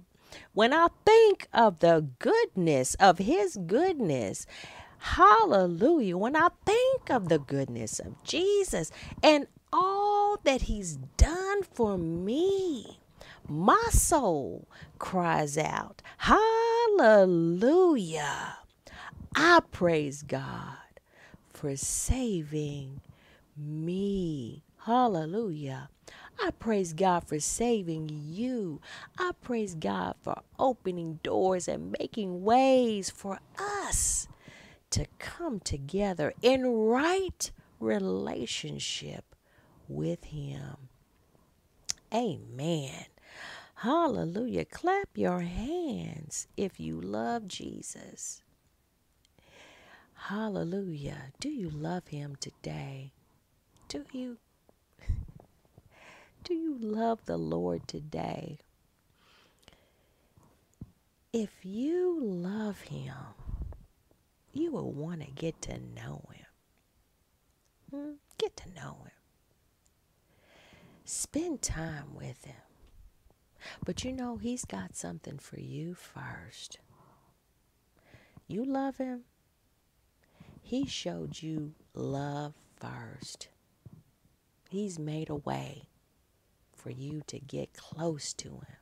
When 0.53 0.73
I 0.73 0.87
think 1.05 1.47
of 1.53 1.79
the 1.79 2.07
goodness 2.19 2.95
of 2.95 3.17
his 3.17 3.57
goodness, 3.57 4.45
hallelujah. 4.99 6.17
When 6.17 6.35
I 6.35 6.49
think 6.65 7.09
of 7.09 7.29
the 7.29 7.39
goodness 7.39 7.99
of 7.99 8.23
Jesus 8.23 8.91
and 9.23 9.47
all 9.73 10.37
that 10.43 10.63
he's 10.63 10.97
done 11.17 11.63
for 11.63 11.97
me, 11.97 13.00
my 13.47 13.87
soul 13.91 14.67
cries 14.99 15.57
out, 15.57 16.01
Hallelujah. 16.97 18.57
I 19.35 19.61
praise 19.71 20.23
God 20.23 20.77
for 21.53 21.75
saving 21.75 23.01
me. 23.55 24.63
Hallelujah. 24.85 25.89
I 26.43 26.51
praise 26.51 26.93
God 26.93 27.23
for 27.27 27.39
saving 27.39 28.09
you. 28.09 28.81
I 29.17 29.31
praise 29.41 29.75
God 29.75 30.15
for 30.21 30.41
opening 30.57 31.19
doors 31.23 31.67
and 31.67 31.95
making 31.99 32.43
ways 32.43 33.09
for 33.11 33.39
us 33.59 34.27
to 34.89 35.05
come 35.19 35.59
together 35.59 36.33
in 36.41 36.65
right 36.65 37.51
relationship 37.79 39.35
with 39.87 40.25
Him. 40.25 40.89
Amen. 42.13 43.05
Hallelujah. 43.81 44.65
Clap 44.65 45.09
your 45.15 45.39
hands 45.39 46.45
if 46.55 46.79
you 46.79 47.01
love 47.01 47.47
Jesus. 47.47 48.43
Hallelujah. 50.13 51.31
Do 51.39 51.49
you 51.49 51.67
love 51.67 52.09
him 52.09 52.35
today? 52.39 53.11
Do 53.87 54.05
you? 54.11 54.37
Do 56.43 56.53
you 56.53 56.77
love 56.77 57.25
the 57.25 57.37
Lord 57.37 57.87
today? 57.87 58.59
If 61.33 61.49
you 61.63 62.19
love 62.21 62.81
him, 62.81 63.15
you 64.53 64.71
will 64.71 64.91
want 64.91 65.21
to 65.21 65.31
get 65.31 65.59
to 65.63 65.79
know 65.79 66.21
him. 66.31 66.45
Hmm? 67.89 68.11
Get 68.37 68.55
to 68.57 68.69
know 68.75 68.97
him. 69.05 69.11
Spend 71.03 71.63
time 71.63 72.13
with 72.13 72.45
him. 72.45 72.70
But 73.85 74.03
you 74.03 74.11
know, 74.11 74.37
He's 74.37 74.65
got 74.65 74.95
something 74.95 75.37
for 75.37 75.59
you 75.59 75.93
first. 75.95 76.79
You 78.47 78.65
love 78.65 78.97
Him, 78.97 79.21
He 80.61 80.85
showed 80.85 81.41
you 81.41 81.73
love 81.93 82.53
first. 82.79 83.49
He's 84.69 84.97
made 84.97 85.29
a 85.29 85.35
way 85.35 85.83
for 86.75 86.89
you 86.89 87.21
to 87.27 87.39
get 87.39 87.73
close 87.73 88.33
to 88.33 88.49
Him, 88.49 88.77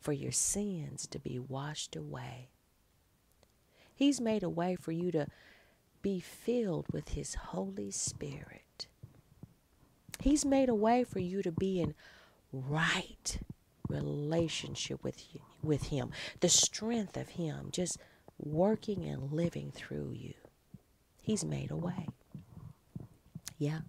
for 0.00 0.12
your 0.12 0.32
sins 0.32 1.06
to 1.08 1.18
be 1.18 1.38
washed 1.38 1.96
away. 1.96 2.50
He's 3.94 4.20
made 4.20 4.42
a 4.42 4.50
way 4.50 4.76
for 4.76 4.92
you 4.92 5.10
to 5.12 5.26
be 6.02 6.20
filled 6.20 6.86
with 6.92 7.10
His 7.10 7.34
Holy 7.34 7.90
Spirit. 7.90 8.86
He's 10.20 10.44
made 10.44 10.68
a 10.68 10.74
way 10.74 11.02
for 11.04 11.18
you 11.18 11.42
to 11.42 11.50
be 11.50 11.80
in 11.80 11.94
right 12.52 13.38
relationship 13.88 15.02
with 15.02 15.22
with 15.62 15.84
him 15.84 16.10
the 16.40 16.48
strength 16.48 17.16
of 17.16 17.30
him 17.30 17.68
just 17.70 17.98
working 18.38 19.04
and 19.04 19.32
living 19.32 19.70
through 19.70 20.12
you. 20.12 20.34
He's 21.20 21.44
made 21.44 21.70
a 21.70 21.76
way. 21.76 22.08
Yeah. 23.58 23.80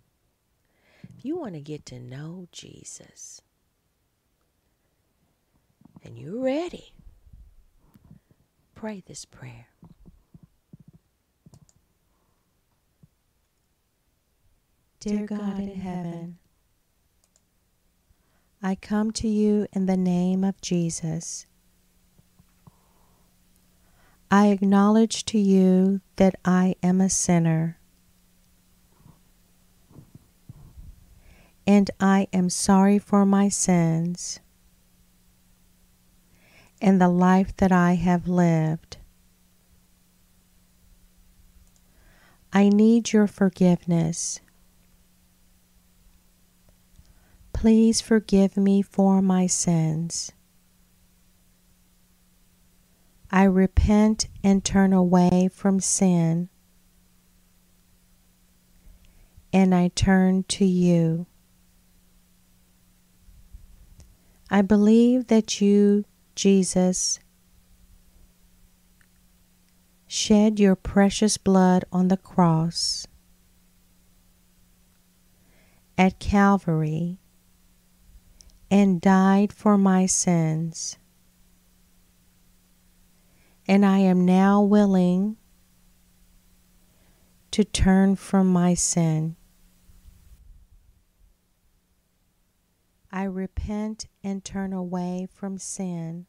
If 1.18 1.26
you 1.26 1.38
want 1.38 1.56
to 1.56 1.62
get 1.62 1.86
to 1.88 2.00
know 2.00 2.48
jesus 2.52 3.42
and 6.04 6.18
you're 6.18 6.42
ready 6.42 6.94
pray 8.78 9.02
this 9.08 9.26
prayer. 9.26 9.68
Dear 15.00 15.26
God 15.26 15.60
in 15.60 15.74
heaven, 15.76 16.38
I 18.68 18.76
come 18.76 19.12
to 19.12 19.30
you 19.30 19.66
in 19.72 19.86
the 19.86 19.96
name 19.96 20.44
of 20.44 20.60
Jesus. 20.60 21.46
I 24.30 24.48
acknowledge 24.48 25.24
to 25.28 25.40
you 25.40 26.02
that 26.18 26.36
I 26.44 26.76
am 26.84 27.00
a 27.00 27.10
sinner. 27.10 27.80
And 31.66 31.90
I 32.02 32.28
am 32.34 32.50
sorry 32.50 33.00
for 33.00 33.26
my 33.26 33.48
sins 33.48 34.42
and 36.82 37.00
the 37.00 37.08
life 37.08 37.56
that 37.56 37.72
I 37.72 37.94
have 37.94 38.28
lived. 38.28 38.98
I 42.52 42.68
need 42.68 43.14
your 43.14 43.28
forgiveness. 43.28 44.42
Please 47.60 48.02
forgive 48.02 48.56
me 48.56 48.84
for 48.84 49.20
my 49.20 49.48
sins. 49.48 50.32
I 53.32 53.46
repent 53.46 54.28
and 54.44 54.64
turn 54.64 54.94
away 54.94 55.50
from 55.52 55.80
sin, 55.80 56.50
and 59.52 59.74
I 59.74 59.88
turn 59.88 60.44
to 60.50 60.66
you. 60.66 61.26
I 64.52 64.62
believe 64.62 65.26
that 65.26 65.60
you, 65.60 66.06
Jesus, 66.36 67.20
shed 70.06 70.60
your 70.60 70.76
precious 70.76 71.40
blood 71.40 71.86
on 71.92 72.10
the 72.10 72.18
cross 72.18 73.08
at 75.98 76.20
Calvary 76.20 77.18
and 78.70 79.00
died 79.00 79.54
for 79.54 79.78
my 79.78 80.06
sins. 80.06 80.98
And 83.68 83.86
I 83.86 84.00
am 84.00 84.26
now 84.26 84.62
willing 84.62 85.38
to 87.52 87.64
turn 87.64 88.16
from 88.16 88.48
my 88.48 88.74
sin. 88.74 89.36
I 93.12 93.24
repent 93.24 94.08
and 94.24 94.44
turn 94.44 94.74
away 94.74 95.28
from 95.34 95.58
sin, 95.58 96.28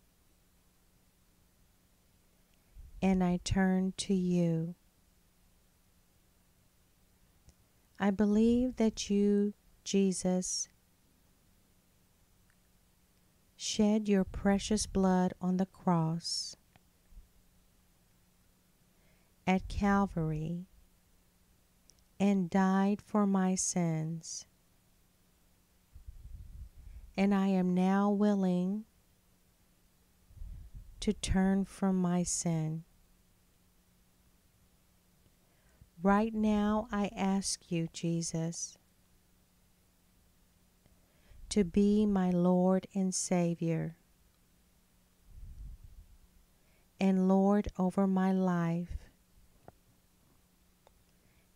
and 3.03 3.23
I 3.23 3.41
turn 3.45 3.93
to 3.99 4.15
you. 4.15 4.75
I 8.01 8.11
believe 8.11 8.77
that 8.77 9.11
you, 9.11 9.55
Jesus, 9.85 10.69
shed 13.61 14.09
your 14.09 14.23
precious 14.23 14.87
blood 14.87 15.35
on 15.41 15.57
the 15.57 15.67
cross 15.67 16.55
at 19.49 19.67
Calvary 19.67 20.69
and 22.21 22.49
died 22.49 23.03
for 23.03 23.27
my 23.27 23.57
sins. 23.57 24.47
And 27.17 27.35
I 27.35 27.49
am 27.49 27.75
now 27.75 28.11
willing 28.11 28.85
to 31.01 31.13
turn 31.13 31.65
from 31.65 31.97
my 31.97 32.23
sin. 32.23 32.85
Right 36.01 36.33
now, 36.33 36.87
I 36.93 37.11
ask 37.17 37.73
you, 37.73 37.89
Jesus, 37.93 38.79
to 41.51 41.65
be 41.65 42.07
my 42.07 42.31
Lord 42.31 42.87
and 42.95 43.15
Savior. 43.15 43.97
and 47.01 47.29
Lord 47.29 47.69
over 47.79 48.07
my 48.07 48.33
life 48.33 49.11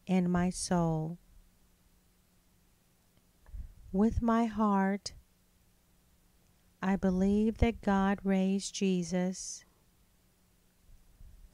and 0.07 0.31
my 0.31 0.51
soul. 0.51 1.19
With 3.91 4.23
my 4.23 4.47
heart, 4.47 5.13
I 6.83 6.97
believe 6.97 7.59
that 7.59 7.83
God 7.83 8.19
raised 8.25 8.75
Jesus 8.75 9.65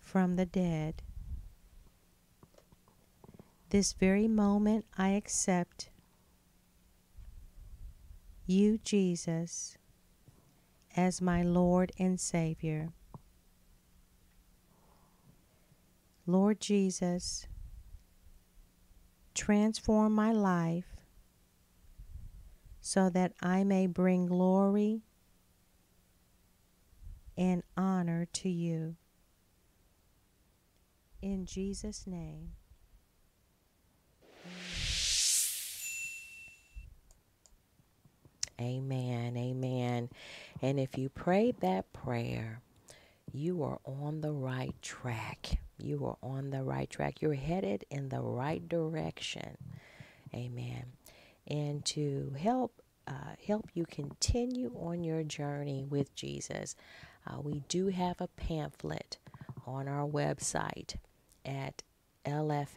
from 0.01 0.37
the 0.37 0.47
dead. 0.47 1.03
This 3.71 3.93
very 3.93 4.29
moment, 4.29 4.87
I 4.97 5.11
accept 5.11 5.91
you, 8.49 8.79
Jesus, 8.79 9.77
as 10.97 11.21
my 11.21 11.43
Lord 11.43 11.93
and 11.99 12.19
Savior. 12.19 12.89
Lord 16.27 16.61
Jesus, 16.61 17.47
transform 19.35 20.13
my 20.13 20.33
life 20.33 20.97
so 22.81 23.11
that 23.11 23.33
I 23.43 23.65
may 23.65 23.87
bring 23.87 24.27
glory 24.27 25.03
and 27.37 27.63
honor 27.77 28.27
to 28.33 28.49
you. 28.49 28.97
In 31.21 31.47
Jesus' 31.47 32.07
name. 32.07 32.58
Amen. 38.61 39.37
Amen. 39.37 40.09
And 40.61 40.81
if 40.81 40.99
you 40.99 41.09
prayed 41.09 41.61
that 41.61 41.93
prayer, 41.93 42.61
you 43.33 43.63
are 43.63 43.79
on 43.85 44.21
the 44.21 44.33
right 44.33 44.75
track. 44.83 45.61
You 45.79 46.07
are 46.07 46.17
on 46.23 46.51
the 46.51 46.65
right 46.65 46.91
track. 46.91 47.23
You're 47.23 47.35
headed 47.35 47.85
in 47.91 48.09
the 48.09 48.21
right 48.21 48.67
direction. 48.69 49.57
Amen. 50.35 50.87
And 51.47 51.85
to 51.87 52.35
help 52.39 52.83
uh, 53.07 53.37
help 53.47 53.71
you 53.73 53.87
continue 53.87 54.73
on 54.79 55.03
your 55.03 55.23
journey 55.23 55.87
with 55.89 56.15
Jesus, 56.15 56.77
uh, 57.27 57.41
we 57.41 57.63
do 57.69 57.89
have 57.89 58.21
a 58.21 58.29
pamphlet 58.29 59.17
on 59.67 59.89
our 59.89 60.07
website 60.07 60.97
at 61.45 61.83
lfhhm.org. 62.27 62.69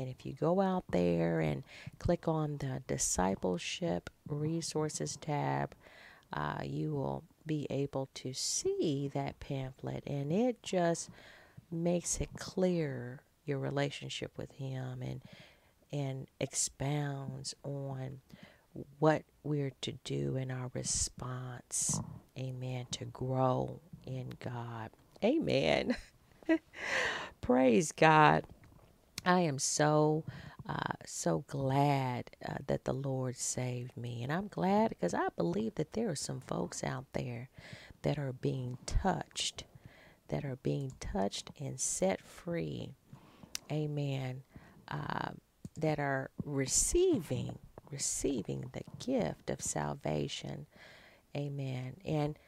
And 0.00 0.08
if 0.08 0.24
you 0.24 0.32
go 0.32 0.60
out 0.60 0.84
there 0.90 1.40
and 1.40 1.62
click 1.98 2.26
on 2.26 2.56
the 2.58 2.82
Discipleship 2.86 4.10
Resources 4.28 5.16
tab, 5.20 5.74
uh, 6.32 6.60
you 6.64 6.94
will 6.94 7.24
be 7.46 7.66
able 7.68 8.08
to 8.14 8.32
see 8.32 9.10
that 9.12 9.40
pamphlet. 9.40 10.02
And 10.06 10.32
it 10.32 10.62
just 10.62 11.10
makes 11.70 12.20
it 12.20 12.30
clear 12.36 13.20
your 13.44 13.58
relationship 13.58 14.32
with 14.38 14.52
Him 14.52 15.02
and 15.02 15.20
and 15.92 16.28
expounds 16.38 17.54
on 17.64 18.20
what 19.00 19.22
we're 19.42 19.72
to 19.80 19.92
do 20.04 20.36
in 20.36 20.50
our 20.50 20.70
response. 20.72 22.00
Amen. 22.38 22.86
To 22.92 23.04
grow 23.06 23.80
in 24.06 24.34
God. 24.38 24.90
Amen. 25.24 25.96
Praise 27.40 27.90
God. 27.92 28.44
I 29.24 29.40
am 29.40 29.58
so, 29.58 30.24
uh, 30.68 30.94
so 31.04 31.44
glad 31.46 32.30
uh, 32.46 32.54
that 32.66 32.84
the 32.84 32.92
Lord 32.94 33.36
saved 33.36 33.96
me. 33.96 34.22
And 34.22 34.32
I'm 34.32 34.48
glad 34.48 34.90
because 34.90 35.14
I 35.14 35.28
believe 35.36 35.74
that 35.76 35.92
there 35.92 36.10
are 36.10 36.16
some 36.16 36.40
folks 36.40 36.82
out 36.82 37.06
there 37.12 37.48
that 38.02 38.18
are 38.18 38.32
being 38.32 38.78
touched, 38.86 39.64
that 40.28 40.44
are 40.44 40.56
being 40.56 40.92
touched 41.00 41.50
and 41.58 41.78
set 41.78 42.22
free. 42.22 42.90
Amen. 43.70 44.42
Uh, 44.88 45.30
that 45.78 45.98
are 45.98 46.30
receiving, 46.44 47.58
receiving 47.90 48.70
the 48.72 48.82
gift 49.04 49.50
of 49.50 49.60
salvation. 49.60 50.66
Amen. 51.36 51.94
And 52.04 52.38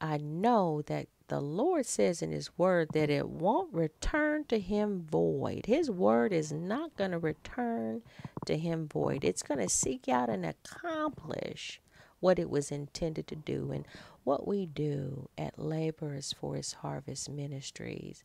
I 0.00 0.18
know 0.18 0.82
that 0.86 1.08
the 1.28 1.40
Lord 1.40 1.86
says 1.86 2.22
in 2.22 2.32
His 2.32 2.56
Word 2.58 2.88
that 2.92 3.10
it 3.10 3.28
won't 3.28 3.72
return 3.72 4.44
to 4.46 4.58
Him 4.58 5.06
void. 5.10 5.66
His 5.66 5.90
Word 5.90 6.32
is 6.32 6.52
not 6.52 6.96
going 6.96 7.12
to 7.12 7.18
return 7.18 8.02
to 8.46 8.56
Him 8.58 8.88
void. 8.88 9.24
It's 9.24 9.42
going 9.42 9.60
to 9.60 9.68
seek 9.68 10.08
out 10.08 10.28
and 10.28 10.44
accomplish 10.44 11.80
what 12.20 12.38
it 12.38 12.50
was 12.50 12.70
intended 12.70 13.26
to 13.28 13.36
do. 13.36 13.70
And 13.72 13.86
what 14.24 14.46
we 14.46 14.66
do 14.66 15.28
at 15.38 15.58
Laborers 15.58 16.34
for 16.38 16.56
His 16.56 16.74
Harvest 16.74 17.30
Ministries, 17.30 18.22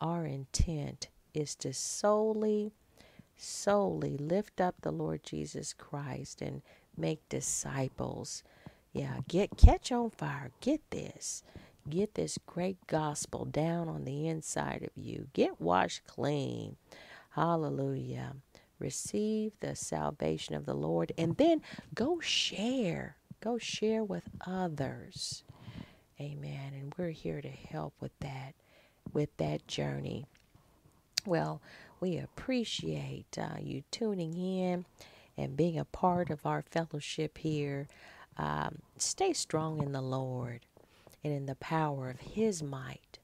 our 0.00 0.26
intent 0.26 1.08
is 1.34 1.54
to 1.56 1.72
solely, 1.72 2.72
solely 3.36 4.16
lift 4.16 4.60
up 4.60 4.76
the 4.80 4.92
Lord 4.92 5.22
Jesus 5.22 5.72
Christ 5.72 6.42
and 6.42 6.62
make 6.96 7.28
disciples. 7.28 8.42
Yeah, 8.92 9.20
get 9.28 9.56
catch 9.56 9.90
on 9.90 10.10
fire. 10.10 10.50
Get 10.60 10.80
this 10.90 11.42
Get 11.88 12.14
this 12.14 12.38
great 12.46 12.86
gospel 12.86 13.44
down 13.44 13.88
on 13.88 14.04
the 14.04 14.28
inside 14.28 14.82
of 14.82 15.02
you. 15.02 15.28
Get 15.32 15.60
washed 15.60 16.06
clean. 16.06 16.76
Hallelujah. 17.30 18.36
Receive 18.78 19.52
the 19.60 19.74
salvation 19.74 20.54
of 20.54 20.64
the 20.64 20.74
Lord 20.74 21.12
and 21.18 21.36
then 21.36 21.62
go 21.94 22.20
share. 22.20 23.16
Go 23.40 23.58
share 23.58 24.04
with 24.04 24.28
others. 24.46 25.42
Amen. 26.20 26.72
And 26.74 26.94
we're 26.96 27.10
here 27.10 27.40
to 27.40 27.48
help 27.48 27.94
with 28.00 28.16
that, 28.20 28.54
with 29.12 29.36
that 29.38 29.66
journey. 29.66 30.26
Well, 31.26 31.60
we 32.00 32.18
appreciate 32.18 33.38
uh, 33.38 33.58
you 33.60 33.82
tuning 33.90 34.36
in 34.36 34.84
and 35.36 35.56
being 35.56 35.78
a 35.78 35.84
part 35.84 36.30
of 36.30 36.46
our 36.46 36.62
fellowship 36.62 37.38
here. 37.38 37.88
Um, 38.36 38.78
stay 38.98 39.32
strong 39.32 39.82
in 39.82 39.92
the 39.92 40.00
Lord 40.00 40.60
and 41.24 41.32
in 41.32 41.46
the 41.46 41.54
power 41.54 42.10
of 42.10 42.20
His 42.20 42.62
might. 42.62 43.18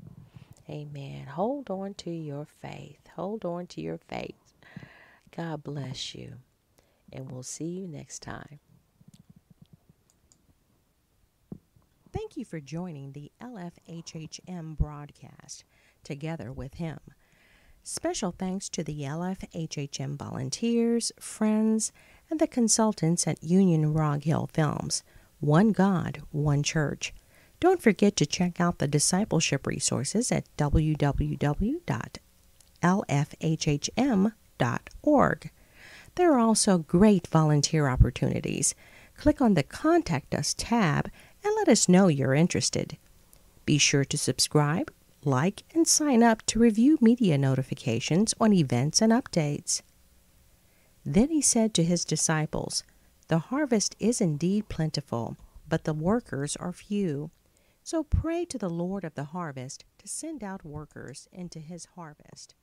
Amen. 0.68 1.26
Hold 1.26 1.70
on 1.70 1.94
to 1.94 2.10
your 2.10 2.44
faith. 2.44 3.00
Hold 3.16 3.44
on 3.44 3.66
to 3.68 3.80
your 3.80 3.98
faith. 3.98 4.34
God 5.34 5.62
bless 5.62 6.14
you. 6.14 6.34
And 7.12 7.30
we'll 7.30 7.42
see 7.42 7.64
you 7.64 7.88
next 7.88 8.20
time. 8.20 8.60
Thank 12.12 12.36
you 12.36 12.44
for 12.44 12.60
joining 12.60 13.12
the 13.12 13.30
LFHHM 13.40 14.76
broadcast, 14.76 15.64
Together 16.04 16.52
with 16.52 16.74
Him. 16.74 16.98
Special 17.82 18.32
thanks 18.32 18.68
to 18.70 18.84
the 18.84 19.02
LFHHM 19.02 20.16
volunteers, 20.18 21.12
friends, 21.18 21.92
and 22.30 22.38
the 22.38 22.46
consultants 22.46 23.26
at 23.26 23.42
Union 23.42 23.94
Rog 23.94 24.24
Hill 24.24 24.48
Films. 24.52 25.02
One 25.40 25.72
God, 25.72 26.22
one 26.30 26.62
church. 26.62 27.14
Don't 27.60 27.82
forget 27.82 28.14
to 28.16 28.26
check 28.26 28.60
out 28.60 28.78
the 28.78 28.86
discipleship 28.86 29.66
resources 29.66 30.30
at 30.30 30.44
www.lfhhm.org. 30.56 31.80
There 36.14 36.32
are 36.32 36.38
also 36.38 36.78
great 36.78 37.26
volunteer 37.26 37.88
opportunities. 37.88 38.74
Click 39.16 39.40
on 39.40 39.54
the 39.54 39.62
Contact 39.64 40.34
Us 40.34 40.54
tab 40.56 41.10
and 41.44 41.54
let 41.56 41.68
us 41.68 41.88
know 41.88 42.06
you're 42.08 42.34
interested. 42.34 42.96
Be 43.64 43.78
sure 43.78 44.04
to 44.04 44.16
subscribe, 44.16 44.92
like, 45.24 45.64
and 45.74 45.86
sign 45.86 46.22
up 46.22 46.44
to 46.46 46.60
review 46.60 46.98
media 47.00 47.36
notifications 47.38 48.34
on 48.40 48.52
events 48.52 49.02
and 49.02 49.12
updates. 49.12 49.82
Then 51.04 51.30
he 51.30 51.42
said 51.42 51.74
to 51.74 51.84
his 51.84 52.04
disciples, 52.04 52.84
The 53.26 53.38
harvest 53.38 53.96
is 53.98 54.20
indeed 54.20 54.68
plentiful, 54.68 55.36
but 55.68 55.84
the 55.84 55.94
workers 55.94 56.54
are 56.56 56.72
few. 56.72 57.30
So 57.90 58.02
pray 58.02 58.44
to 58.44 58.58
the 58.58 58.68
Lord 58.68 59.02
of 59.02 59.14
the 59.14 59.24
harvest 59.24 59.86
to 59.96 60.06
send 60.06 60.44
out 60.44 60.62
workers 60.62 61.26
into 61.32 61.58
his 61.58 61.86
harvest. 61.96 62.54